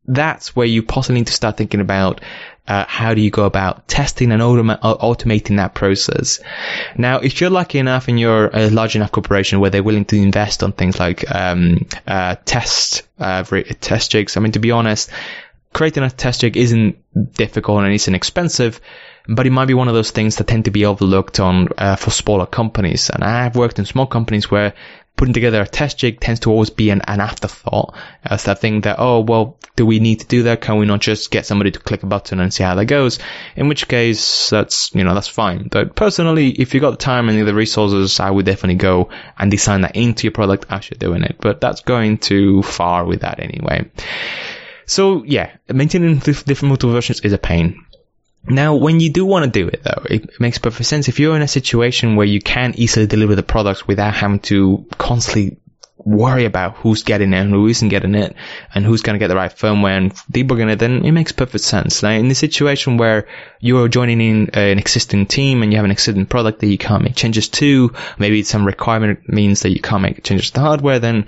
that's 0.10 0.56
where 0.56 0.65
you 0.65 0.84
possibly 0.84 1.19
need 1.19 1.28
to 1.28 1.34
start 1.34 1.58
thinking 1.58 1.80
about 1.80 2.22
uh, 2.67 2.86
how 2.88 3.13
do 3.13 3.22
you 3.22 3.32
go 3.32 3.45
about 3.45 3.88
testing 3.88 4.32
and 4.32 4.41
automa- 4.41 4.80
automating 4.80 5.58
that 5.58 5.74
process? 5.74 6.39
Now, 6.98 7.19
if 7.19 7.41
you're 7.41 7.50
lucky 7.50 7.80
enough 7.80 8.08
and 8.08 8.19
you're 8.19 8.50
a 8.54 8.69
large 8.69 8.95
enough 8.95 9.12
corporation 9.12 9.60
where 9.60 9.69
they're 9.69 9.84
willing 9.84 10.06
to 10.06 10.15
invest 10.15 10.62
on 10.63 10.72
things 10.74 11.00
like 11.00 11.30
um, 11.34 11.88
uh, 12.06 12.36
test 12.45 13.04
uh, 13.19 13.43
test 13.82 14.12
jigs, 14.12 14.38
I 14.38 14.39
mean, 14.39 14.52
to 14.52 14.60
be 14.60 14.72
honest, 14.72 15.10
creating 15.74 16.04
a 16.04 16.10
test 16.10 16.41
jig 16.41 16.58
isn't 16.58 16.98
difficult 17.34 17.84
and 17.84 17.93
isn't 17.93 18.15
expensive 18.15 18.80
but 19.30 19.45
it 19.45 19.52
might 19.52 19.65
be 19.65 19.76
one 19.76 19.88
of 19.88 19.93
those 19.93 20.10
things 20.10 20.38
that 20.38 20.48
tend 20.48 20.65
to 20.65 20.72
be 20.72 20.86
overlooked 20.86 21.39
on 21.39 21.67
uh, 21.78 21.95
for 21.95 22.10
smaller 22.10 22.48
companies. 22.48 23.12
And 23.12 23.24
I've 23.24 23.56
worked 23.56 23.78
in 23.78 23.86
small 23.86 24.08
companies 24.08 24.50
where 24.50 24.74
putting 25.20 25.34
together 25.34 25.62
a 25.62 25.68
test 25.68 25.98
jig 25.98 26.22
tends 26.22 26.40
to 26.40 26.50
always 26.50 26.70
be 26.70 26.92
an, 26.92 27.02
an 27.06 27.20
afterthought. 27.20 27.94
Uh, 28.24 28.36
as 28.36 28.46
that 28.46 28.60
thing 28.60 28.80
that, 28.82 28.96
oh, 29.00 29.20
well, 29.20 29.58
do 29.76 29.86
we 29.86 30.00
need 30.00 30.22
to 30.22 30.26
do 30.26 30.44
that? 30.44 30.62
Can 30.62 30.78
we 30.78 30.86
not 30.86 31.02
just 31.02 31.30
get 31.30 31.46
somebody 31.46 31.72
to 31.72 31.80
click 31.80 32.04
a 32.04 32.06
button 32.06 32.40
and 32.40 32.54
see 32.54 32.64
how 32.64 32.74
that 32.76 32.86
goes? 32.86 33.20
In 33.58 33.68
which 33.68 33.90
case, 33.90 34.50
that's, 34.50 34.96
you 34.96 35.04
know, 35.04 35.14
that's 35.14 35.28
fine. 35.28 35.68
But 35.68 35.94
personally, 35.94 36.52
if 36.52 36.74
you've 36.74 36.80
got 36.80 36.92
the 36.92 36.98
time 36.98 37.28
and 37.28 37.46
the 37.46 37.54
resources, 37.54 38.22
I 38.22 38.32
would 38.32 38.46
definitely 38.46 38.76
go 38.76 39.10
and 39.38 39.52
design 39.52 39.82
that 39.82 39.98
into 39.98 40.24
your 40.24 40.32
product 40.32 40.68
as 40.70 40.90
you're 40.90 40.98
doing 40.98 41.24
it. 41.24 41.36
But 41.42 41.60
that's 41.60 41.82
going 41.82 42.20
too 42.20 42.64
far 42.64 43.04
with 43.04 43.20
that 43.20 43.42
anyway. 43.42 43.92
So 44.86 45.26
yeah, 45.26 45.52
maintaining 45.68 46.20
different 46.20 46.64
multiple 46.64 46.94
versions 46.94 47.20
is 47.20 47.34
a 47.34 47.38
pain. 47.38 47.86
Now, 48.47 48.75
when 48.75 48.99
you 48.99 49.12
do 49.12 49.25
want 49.25 49.45
to 49.45 49.60
do 49.60 49.67
it 49.67 49.84
though, 49.84 50.04
it 50.06 50.39
makes 50.39 50.58
perfect 50.58 50.88
sense. 50.88 51.08
If 51.08 51.19
you're 51.19 51.36
in 51.36 51.41
a 51.41 51.47
situation 51.47 52.15
where 52.15 52.25
you 52.25 52.41
can 52.41 52.73
easily 52.75 53.06
deliver 53.06 53.36
the 53.36 53.43
product 53.43 53.88
without 53.88 54.13
having 54.13 54.39
to 54.41 54.86
constantly 54.97 55.58
worry 55.97 56.45
about 56.45 56.78
who's 56.78 57.04
getting 57.04 57.34
it 57.34 57.38
and 57.38 57.52
who 57.52 57.67
isn't 57.67 57.89
getting 57.89 58.15
it 58.15 58.36
and 58.73 58.86
who's 58.86 59.02
going 59.02 59.15
to 59.15 59.19
get 59.19 59.28
the 59.28 59.36
right 59.36 59.52
firmware 59.52 59.97
and 59.97 60.13
debugging 60.32 60.71
it, 60.71 60.80
then 60.80 61.06
it 61.06 61.12
makes 61.12 61.32
perfect 61.32 61.63
sense. 61.63 62.02
Now, 62.02 62.12
in 62.12 62.30
the 62.30 62.36
situation 62.36 62.97
where 62.97 63.28
you're 63.60 63.89
joining 63.89 64.21
in 64.21 64.49
uh, 64.56 64.60
an 64.60 64.80
existing 64.80 65.25
team 65.25 65.62
and 65.62 65.71
you 65.71 65.78
have 65.78 65.86
an 65.86 65.91
existing 65.91 66.25
product 66.25 66.60
that 66.60 66.67
you 66.67 66.78
can't 66.78 67.04
make 67.04 67.15
changes 67.15 67.49
to, 67.49 67.93
maybe 68.17 68.43
some 68.43 68.65
requirement 68.65 69.28
means 69.28 69.62
that 69.62 69.71
you 69.71 69.82
can't 69.82 70.02
make 70.02 70.23
changes 70.23 70.47
to 70.47 70.54
the 70.56 70.62
hardware, 70.62 70.99
then 70.99 71.28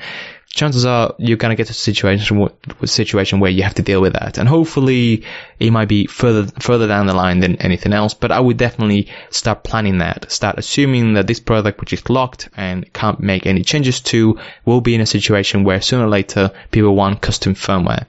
chances 0.54 0.86
are 0.86 1.16
you're 1.18 1.38
going 1.38 1.52
to 1.52 1.56
get 1.56 1.70
a 1.70 1.74
situation, 1.74 2.50
situation 2.86 3.40
where 3.40 3.52
you 3.52 3.64
have 3.64 3.76
to 3.76 3.82
deal 3.82 4.02
with 4.02 4.14
that. 4.14 4.38
And 4.38 4.48
hopefully 4.48 5.24
it 5.60 5.72
might 5.72 5.88
be 5.88 6.08
further, 6.08 6.52
further 6.60 6.88
down 6.88 7.08
the 7.08 7.16
line 7.16 7.40
than 7.40 7.56
anything 7.58 7.94
else, 7.94 8.14
but 8.14 8.32
I 8.32 8.40
would 8.40 8.58
definitely 8.58 9.08
start 9.30 9.64
planning 9.64 10.00
that. 10.00 10.32
Start 10.32 10.58
assuming 10.58 11.14
that 11.14 11.28
this 11.28 11.40
product, 11.40 11.80
which 11.80 11.94
is 11.94 12.10
locked 12.10 12.50
and 12.56 12.92
can't 12.92 13.22
make 13.22 13.46
any 13.46 13.64
changes 13.64 14.02
to, 14.02 14.40
will 14.66 14.82
be 14.82 14.94
in 14.94 15.02
a 15.02 15.06
situation 15.06 15.64
where 15.64 15.82
sooner 15.82 16.06
or 16.06 16.10
later 16.10 16.52
people 16.72 16.96
want 16.96 17.22
custom 17.22 17.56
firmware. 17.56 18.06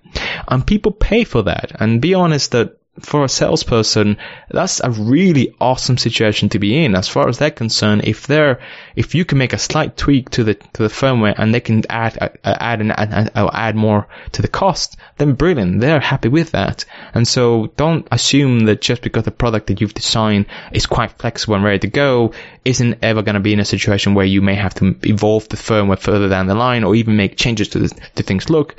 And 0.49 0.67
people 0.67 0.93
pay 0.93 1.25
for 1.25 1.43
that. 1.43 1.73
And 1.81 2.03
be 2.03 2.15
honest 2.15 2.51
that 2.53 2.77
for 3.01 3.25
a 3.25 3.29
salesperson, 3.29 4.19
that's 4.51 4.81
a 4.81 4.91
really 4.91 5.55
awesome 5.59 5.97
situation 5.97 6.51
to 6.51 6.59
be 6.59 6.85
in. 6.85 6.95
As 6.95 7.09
far 7.09 7.27
as 7.27 7.39
they're 7.39 7.51
concerned, 7.51 8.05
if 8.05 8.27
they're, 8.27 8.61
if 8.95 9.15
you 9.15 9.25
can 9.25 9.39
make 9.39 9.55
a 9.55 9.59
slight 9.59 9.97
tweak 9.97 10.29
to 10.31 10.45
the, 10.45 10.55
to 10.55 10.83
the 10.83 10.89
firmware 10.89 11.35
and 11.39 11.55
they 11.55 11.61
can 11.61 11.83
add, 11.89 12.19
uh, 12.21 12.29
add 12.45 12.83
and 12.83 12.93
add 13.35 13.77
more 13.77 14.09
to 14.33 14.43
the 14.43 14.49
cost, 14.49 14.97
then 15.17 15.33
brilliant. 15.33 15.81
They're 15.81 16.01
happy 16.01 16.29
with 16.29 16.51
that. 16.51 16.85
And 17.15 17.27
so 17.27 17.73
don't 17.77 18.07
assume 18.13 18.61
that 18.67 18.83
just 18.83 19.01
because 19.01 19.25
the 19.25 19.31
product 19.31 19.69
that 19.69 19.81
you've 19.81 19.95
designed 19.95 20.47
is 20.73 20.85
quite 20.85 21.13
flexible 21.13 21.55
and 21.55 21.65
ready 21.65 21.79
to 21.81 21.89
go, 21.89 22.35
isn't 22.63 22.99
ever 23.03 23.23
going 23.23 23.35
to 23.35 23.41
be 23.41 23.55
in 23.55 23.61
a 23.61 23.65
situation 23.65 24.13
where 24.13 24.27
you 24.27 24.43
may 24.43 24.55
have 24.55 24.75
to 24.75 24.95
evolve 25.05 25.49
the 25.49 25.57
firmware 25.57 25.99
further 25.99 26.29
down 26.29 26.47
the 26.47 26.55
line 26.55 26.85
or 26.85 26.95
even 26.95 27.17
make 27.17 27.37
changes 27.37 27.69
to 27.69 27.79
the, 27.79 27.89
to 28.17 28.23
things 28.23 28.51
look. 28.51 28.77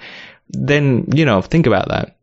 Then, 0.50 1.08
you 1.16 1.26
know, 1.26 1.42
think 1.42 1.66
about 1.66 1.88
that. 1.88 2.16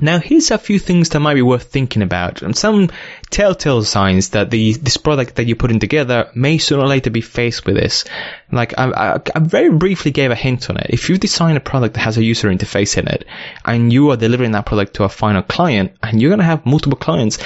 Now, 0.00 0.18
here's 0.18 0.50
a 0.50 0.58
few 0.58 0.78
things 0.78 1.08
that 1.10 1.20
might 1.20 1.34
be 1.34 1.42
worth 1.42 1.72
thinking 1.72 2.02
about, 2.02 2.42
and 2.42 2.54
some 2.54 2.90
telltale 3.30 3.82
signs 3.82 4.30
that 4.30 4.50
the 4.50 4.74
this 4.74 4.98
product 4.98 5.36
that 5.36 5.46
you're 5.46 5.56
putting 5.56 5.78
together 5.78 6.30
may 6.34 6.58
sooner 6.58 6.82
or 6.82 6.86
later 6.86 7.08
be 7.08 7.22
faced 7.22 7.64
with 7.64 7.76
this. 7.76 8.04
Like, 8.52 8.78
I, 8.78 8.90
I, 8.90 9.20
I 9.34 9.38
very 9.38 9.70
briefly 9.70 10.10
gave 10.10 10.30
a 10.30 10.34
hint 10.34 10.68
on 10.68 10.76
it. 10.76 10.88
If 10.90 11.08
you 11.08 11.16
design 11.16 11.56
a 11.56 11.60
product 11.60 11.94
that 11.94 12.00
has 12.00 12.18
a 12.18 12.24
user 12.24 12.48
interface 12.48 12.98
in 12.98 13.08
it, 13.08 13.24
and 13.64 13.90
you 13.90 14.10
are 14.10 14.18
delivering 14.18 14.52
that 14.52 14.66
product 14.66 14.94
to 14.94 15.04
a 15.04 15.08
final 15.08 15.42
client, 15.42 15.92
and 16.02 16.20
you're 16.20 16.30
going 16.30 16.40
to 16.40 16.44
have 16.44 16.66
multiple 16.66 16.98
clients, 16.98 17.38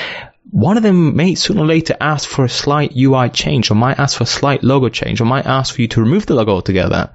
one 0.50 0.76
of 0.76 0.82
them 0.82 1.14
may 1.14 1.36
sooner 1.36 1.62
or 1.62 1.66
later 1.66 1.96
ask 2.00 2.28
for 2.28 2.44
a 2.44 2.48
slight 2.48 2.96
UI 2.96 3.28
change, 3.28 3.70
or 3.70 3.76
might 3.76 4.00
ask 4.00 4.18
for 4.18 4.24
a 4.24 4.26
slight 4.26 4.64
logo 4.64 4.88
change, 4.88 5.20
or 5.20 5.24
might 5.24 5.46
ask 5.46 5.76
for 5.76 5.82
you 5.82 5.88
to 5.88 6.00
remove 6.00 6.26
the 6.26 6.34
logo 6.34 6.52
altogether 6.52 7.12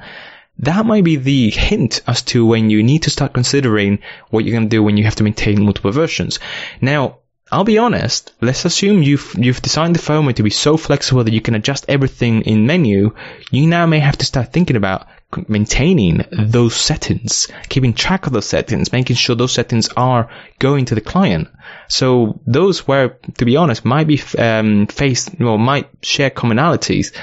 that 0.59 0.85
might 0.85 1.03
be 1.03 1.17
the 1.17 1.49
hint 1.49 2.01
as 2.07 2.21
to 2.23 2.45
when 2.45 2.69
you 2.69 2.83
need 2.83 3.03
to 3.03 3.09
start 3.09 3.33
considering 3.33 3.99
what 4.29 4.45
you're 4.45 4.55
going 4.55 4.69
to 4.69 4.75
do 4.75 4.83
when 4.83 4.97
you 4.97 5.03
have 5.03 5.15
to 5.15 5.23
maintain 5.23 5.63
multiple 5.63 5.91
versions. 5.91 6.39
Now, 6.81 7.19
I'll 7.51 7.63
be 7.63 7.77
honest, 7.77 8.33
let's 8.41 8.65
assume 8.65 9.03
you've, 9.03 9.35
you've 9.37 9.61
designed 9.61 9.95
the 9.95 9.99
firmware 9.99 10.35
to 10.35 10.43
be 10.43 10.49
so 10.49 10.77
flexible 10.77 11.23
that 11.23 11.33
you 11.33 11.41
can 11.41 11.53
adjust 11.53 11.85
everything 11.87 12.41
in 12.41 12.65
menu. 12.65 13.13
You 13.51 13.67
now 13.67 13.85
may 13.85 13.99
have 13.99 14.17
to 14.17 14.25
start 14.25 14.51
thinking 14.51 14.75
about 14.75 15.07
maintaining 15.47 16.25
those 16.31 16.75
settings, 16.75 17.47
keeping 17.69 17.93
track 17.93 18.25
of 18.25 18.33
those 18.33 18.47
settings, 18.47 18.91
making 18.91 19.17
sure 19.17 19.35
those 19.35 19.51
settings 19.51 19.89
are 19.95 20.29
going 20.59 20.85
to 20.85 20.95
the 20.95 21.01
client. 21.01 21.49
So 21.87 22.39
those 22.47 22.87
where, 22.87 23.19
to 23.37 23.45
be 23.45 23.57
honest, 23.57 23.85
might 23.85 24.07
be 24.07 24.21
um, 24.39 24.87
faced, 24.87 25.39
well, 25.39 25.57
might 25.57 25.89
share 26.01 26.29
commonalities. 26.29 27.15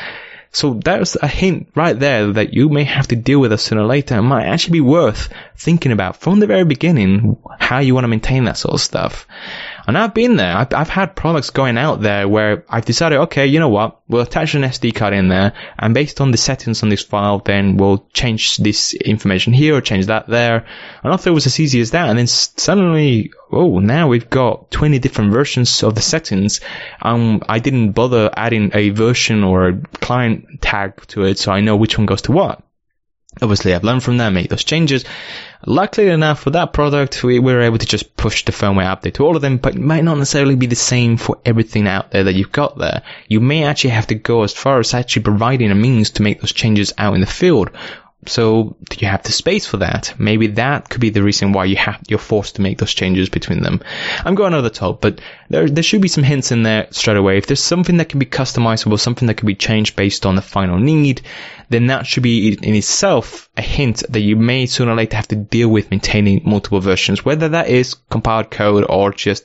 So 0.52 0.74
there's 0.74 1.16
a 1.16 1.26
hint 1.26 1.68
right 1.74 1.98
there 1.98 2.30
that 2.34 2.52
you 2.52 2.68
may 2.68 2.84
have 2.84 3.08
to 3.08 3.16
deal 3.16 3.40
with 3.40 3.52
us 3.52 3.62
sooner 3.62 3.82
or 3.82 3.86
later. 3.86 4.16
It 4.16 4.22
might 4.22 4.44
actually 4.44 4.74
be 4.74 4.80
worth 4.82 5.32
thinking 5.56 5.92
about 5.92 6.16
from 6.16 6.40
the 6.40 6.46
very 6.46 6.64
beginning 6.64 7.38
how 7.58 7.78
you 7.78 7.94
want 7.94 8.04
to 8.04 8.08
maintain 8.08 8.44
that 8.44 8.58
sort 8.58 8.74
of 8.74 8.80
stuff. 8.80 9.26
And 9.86 9.98
I've 9.98 10.14
been 10.14 10.36
there. 10.36 10.56
I've, 10.56 10.72
I've, 10.72 10.88
had 10.88 11.16
products 11.16 11.50
going 11.50 11.78
out 11.78 12.00
there 12.00 12.28
where 12.28 12.64
I've 12.68 12.84
decided, 12.84 13.18
okay, 13.20 13.46
you 13.46 13.58
know 13.58 13.68
what? 13.68 14.00
We'll 14.08 14.22
attach 14.22 14.54
an 14.54 14.62
SD 14.62 14.94
card 14.94 15.14
in 15.14 15.28
there 15.28 15.54
and 15.78 15.94
based 15.94 16.20
on 16.20 16.30
the 16.30 16.36
settings 16.36 16.82
on 16.82 16.88
this 16.88 17.02
file, 17.02 17.38
then 17.38 17.76
we'll 17.76 18.06
change 18.12 18.58
this 18.58 18.94
information 18.94 19.52
here 19.52 19.74
or 19.74 19.80
change 19.80 20.06
that 20.06 20.26
there. 20.28 20.66
And 21.02 21.12
I 21.12 21.16
thought 21.16 21.30
it 21.30 21.34
was 21.34 21.46
as 21.46 21.58
easy 21.58 21.80
as 21.80 21.92
that. 21.92 22.08
And 22.08 22.18
then 22.18 22.26
suddenly, 22.26 23.32
oh, 23.50 23.78
now 23.78 24.08
we've 24.08 24.30
got 24.30 24.70
20 24.70 24.98
different 24.98 25.32
versions 25.32 25.82
of 25.82 25.94
the 25.94 26.02
settings. 26.02 26.60
Um, 27.00 27.42
I 27.48 27.58
didn't 27.58 27.92
bother 27.92 28.30
adding 28.34 28.70
a 28.74 28.90
version 28.90 29.44
or 29.44 29.68
a 29.68 29.80
client 30.00 30.60
tag 30.60 31.06
to 31.08 31.24
it 31.24 31.38
so 31.38 31.52
I 31.52 31.60
know 31.60 31.76
which 31.76 31.98
one 31.98 32.06
goes 32.06 32.22
to 32.22 32.32
what. 32.32 32.62
Obviously, 33.40 33.74
I've 33.74 33.82
learned 33.82 34.02
from 34.02 34.18
that, 34.18 34.30
made 34.30 34.50
those 34.50 34.64
changes. 34.64 35.04
Luckily 35.64 36.08
enough 36.08 36.40
for 36.40 36.50
that 36.50 36.72
product, 36.72 37.24
we 37.24 37.38
were 37.38 37.62
able 37.62 37.78
to 37.78 37.86
just 37.86 38.14
push 38.16 38.44
the 38.44 38.52
firmware 38.52 38.94
update 38.94 39.14
to 39.14 39.24
all 39.24 39.36
of 39.36 39.42
them, 39.42 39.56
but 39.56 39.74
it 39.74 39.80
might 39.80 40.04
not 40.04 40.18
necessarily 40.18 40.54
be 40.54 40.66
the 40.66 40.76
same 40.76 41.16
for 41.16 41.38
everything 41.44 41.88
out 41.88 42.10
there 42.10 42.24
that 42.24 42.34
you've 42.34 42.52
got 42.52 42.76
there. 42.76 43.02
You 43.28 43.40
may 43.40 43.64
actually 43.64 43.90
have 43.90 44.08
to 44.08 44.14
go 44.14 44.42
as 44.42 44.52
far 44.52 44.80
as 44.80 44.92
actually 44.92 45.22
providing 45.22 45.70
a 45.70 45.74
means 45.74 46.10
to 46.10 46.22
make 46.22 46.40
those 46.40 46.52
changes 46.52 46.92
out 46.98 47.14
in 47.14 47.20
the 47.20 47.26
field, 47.26 47.70
so 48.26 48.76
do 48.88 48.98
you 49.00 49.08
have 49.08 49.24
the 49.24 49.32
space 49.32 49.66
for 49.66 49.78
that? 49.78 50.14
Maybe 50.16 50.46
that 50.48 50.88
could 50.88 51.00
be 51.00 51.10
the 51.10 51.24
reason 51.24 51.52
why 51.52 51.64
you 51.64 51.76
have 51.76 52.00
you're 52.08 52.20
forced 52.20 52.56
to 52.56 52.62
make 52.62 52.78
those 52.78 52.94
changes 52.94 53.28
between 53.28 53.62
them. 53.62 53.82
I'm 54.24 54.36
going 54.36 54.54
over 54.54 54.62
the 54.62 54.70
top, 54.70 55.00
but 55.00 55.20
there 55.48 55.68
there 55.68 55.82
should 55.82 56.02
be 56.02 56.08
some 56.08 56.22
hints 56.22 56.52
in 56.52 56.62
there 56.62 56.86
straight 56.90 57.16
away. 57.16 57.38
If 57.38 57.46
there's 57.46 57.62
something 57.62 57.96
that 57.96 58.08
can 58.08 58.20
be 58.20 58.26
customizable, 58.26 59.00
something 59.00 59.26
that 59.26 59.38
can 59.38 59.46
be 59.46 59.56
changed 59.56 59.96
based 59.96 60.24
on 60.24 60.36
the 60.36 60.42
final 60.42 60.78
need, 60.78 61.22
then 61.68 61.88
that 61.88 62.06
should 62.06 62.22
be 62.22 62.52
in 62.52 62.74
itself 62.74 63.48
a 63.54 63.60
hint 63.60 64.02
that 64.08 64.20
you 64.20 64.34
may 64.34 64.64
sooner 64.64 64.92
or 64.92 64.94
later 64.94 65.16
have 65.16 65.28
to 65.28 65.36
deal 65.36 65.68
with 65.68 65.90
maintaining 65.90 66.40
multiple 66.42 66.80
versions, 66.80 67.22
whether 67.22 67.50
that 67.50 67.68
is 67.68 67.94
compiled 68.08 68.50
code 68.50 68.86
or 68.88 69.12
just 69.12 69.44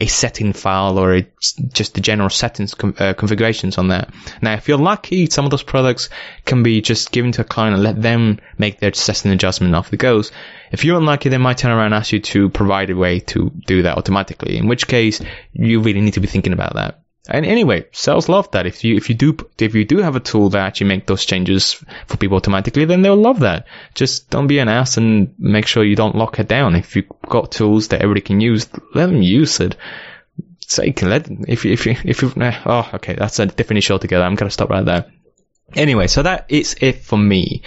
a 0.00 0.06
setting 0.06 0.52
file 0.52 0.98
or 0.98 1.14
a, 1.14 1.26
just 1.72 1.94
the 1.94 2.00
general 2.00 2.28
settings 2.28 2.74
uh, 2.98 3.14
configurations 3.14 3.78
on 3.78 3.86
there. 3.86 4.08
Now, 4.42 4.54
if 4.54 4.66
you're 4.66 4.76
lucky, 4.76 5.30
some 5.30 5.44
of 5.44 5.52
those 5.52 5.62
products 5.62 6.08
can 6.44 6.64
be 6.64 6.80
just 6.80 7.12
given 7.12 7.30
to 7.32 7.42
a 7.42 7.44
client 7.44 7.74
and 7.74 7.84
let 7.84 8.02
them 8.02 8.40
make 8.58 8.80
their 8.80 8.92
setting 8.92 9.30
adjustment 9.30 9.76
off 9.76 9.92
it 9.92 9.98
goes. 9.98 10.32
If 10.72 10.84
you're 10.84 10.98
unlucky, 10.98 11.28
they 11.28 11.38
might 11.38 11.58
turn 11.58 11.70
around 11.70 11.86
and 11.86 11.94
ask 11.94 12.12
you 12.12 12.20
to 12.20 12.48
provide 12.48 12.90
a 12.90 12.96
way 12.96 13.20
to 13.20 13.52
do 13.66 13.82
that 13.82 13.96
automatically, 13.96 14.56
in 14.56 14.66
which 14.66 14.88
case 14.88 15.20
you 15.52 15.80
really 15.80 16.00
need 16.00 16.14
to 16.14 16.20
be 16.20 16.26
thinking 16.26 16.52
about 16.52 16.74
that. 16.74 17.03
And 17.26 17.46
anyway, 17.46 17.86
sales 17.92 18.28
love 18.28 18.50
that. 18.50 18.66
If 18.66 18.84
you 18.84 18.96
if 18.96 19.08
you 19.08 19.14
do 19.14 19.36
if 19.58 19.74
you 19.74 19.86
do 19.86 19.98
have 19.98 20.14
a 20.14 20.20
tool 20.20 20.50
that 20.50 20.66
actually 20.66 20.88
make 20.88 21.06
those 21.06 21.24
changes 21.24 21.72
for 22.06 22.18
people 22.18 22.36
automatically, 22.36 22.84
then 22.84 23.00
they'll 23.00 23.16
love 23.16 23.40
that. 23.40 23.66
Just 23.94 24.28
don't 24.28 24.46
be 24.46 24.58
an 24.58 24.68
ass 24.68 24.98
and 24.98 25.34
make 25.38 25.66
sure 25.66 25.84
you 25.84 25.96
don't 25.96 26.16
lock 26.16 26.38
it 26.38 26.48
down. 26.48 26.76
If 26.76 26.96
you've 26.96 27.08
got 27.26 27.50
tools 27.50 27.88
that 27.88 28.02
everybody 28.02 28.20
can 28.20 28.42
use, 28.42 28.68
let 28.94 29.06
them 29.06 29.22
use 29.22 29.60
it. 29.60 29.76
So 30.66 30.82
let 31.02 31.28
if 31.48 31.64
you, 31.64 31.72
if 31.72 31.86
you 31.86 31.96
if 32.04 32.20
you 32.20 32.32
oh 32.36 32.90
okay 32.94 33.14
that's 33.14 33.38
a 33.38 33.46
different 33.46 33.78
issue 33.78 33.94
altogether. 33.94 34.24
I'm 34.24 34.34
gonna 34.34 34.50
stop 34.50 34.68
right 34.68 34.84
there. 34.84 35.06
Anyway, 35.74 36.06
so 36.08 36.22
that 36.22 36.44
is 36.50 36.76
it 36.80 37.04
for 37.04 37.16
me. 37.16 37.62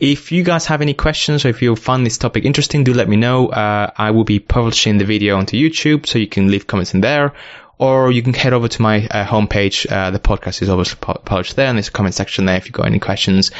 If 0.00 0.32
you 0.32 0.42
guys 0.42 0.64
have 0.66 0.80
any 0.80 0.94
questions 0.94 1.44
or 1.44 1.48
if 1.50 1.60
you 1.60 1.76
find 1.76 2.04
this 2.04 2.18
topic 2.18 2.46
interesting, 2.46 2.84
do 2.84 2.94
let 2.94 3.08
me 3.08 3.16
know. 3.16 3.48
Uh, 3.48 3.90
I 3.96 4.12
will 4.12 4.24
be 4.24 4.40
publishing 4.40 4.96
the 4.96 5.04
video 5.04 5.36
onto 5.36 5.58
YouTube, 5.58 6.06
so 6.06 6.18
you 6.18 6.26
can 6.26 6.50
leave 6.50 6.66
comments 6.66 6.94
in 6.94 7.02
there 7.02 7.34
or 7.78 8.10
you 8.10 8.22
can 8.22 8.34
head 8.34 8.52
over 8.52 8.68
to 8.68 8.82
my 8.82 9.06
uh, 9.06 9.24
homepage. 9.24 9.90
Uh, 9.90 10.10
the 10.10 10.18
podcast 10.18 10.62
is 10.62 10.68
obviously 10.68 10.96
published 10.96 11.56
there, 11.56 11.66
and 11.66 11.76
there's 11.76 11.88
a 11.88 11.92
comment 11.92 12.14
section 12.14 12.44
there 12.44 12.56
if 12.56 12.66
you've 12.66 12.74
got 12.74 12.86
any 12.86 12.98
questions. 12.98 13.50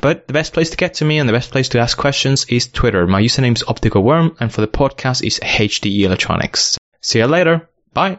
But 0.00 0.26
the 0.26 0.32
best 0.32 0.52
place 0.52 0.70
to 0.70 0.76
get 0.76 0.94
to 0.94 1.04
me 1.04 1.18
and 1.18 1.28
the 1.28 1.32
best 1.32 1.50
place 1.50 1.70
to 1.70 1.80
ask 1.80 1.96
questions 1.96 2.46
is 2.48 2.68
Twitter. 2.68 3.06
My 3.06 3.20
username 3.22 3.56
is 3.56 3.64
Optical 3.66 4.02
Worm, 4.02 4.36
and 4.40 4.52
for 4.52 4.60
the 4.60 4.68
podcast 4.68 5.26
is 5.26 5.40
HTE 5.40 6.00
Electronics. 6.00 6.78
See 7.00 7.18
you 7.18 7.26
later. 7.26 7.68
Bye. 7.92 8.18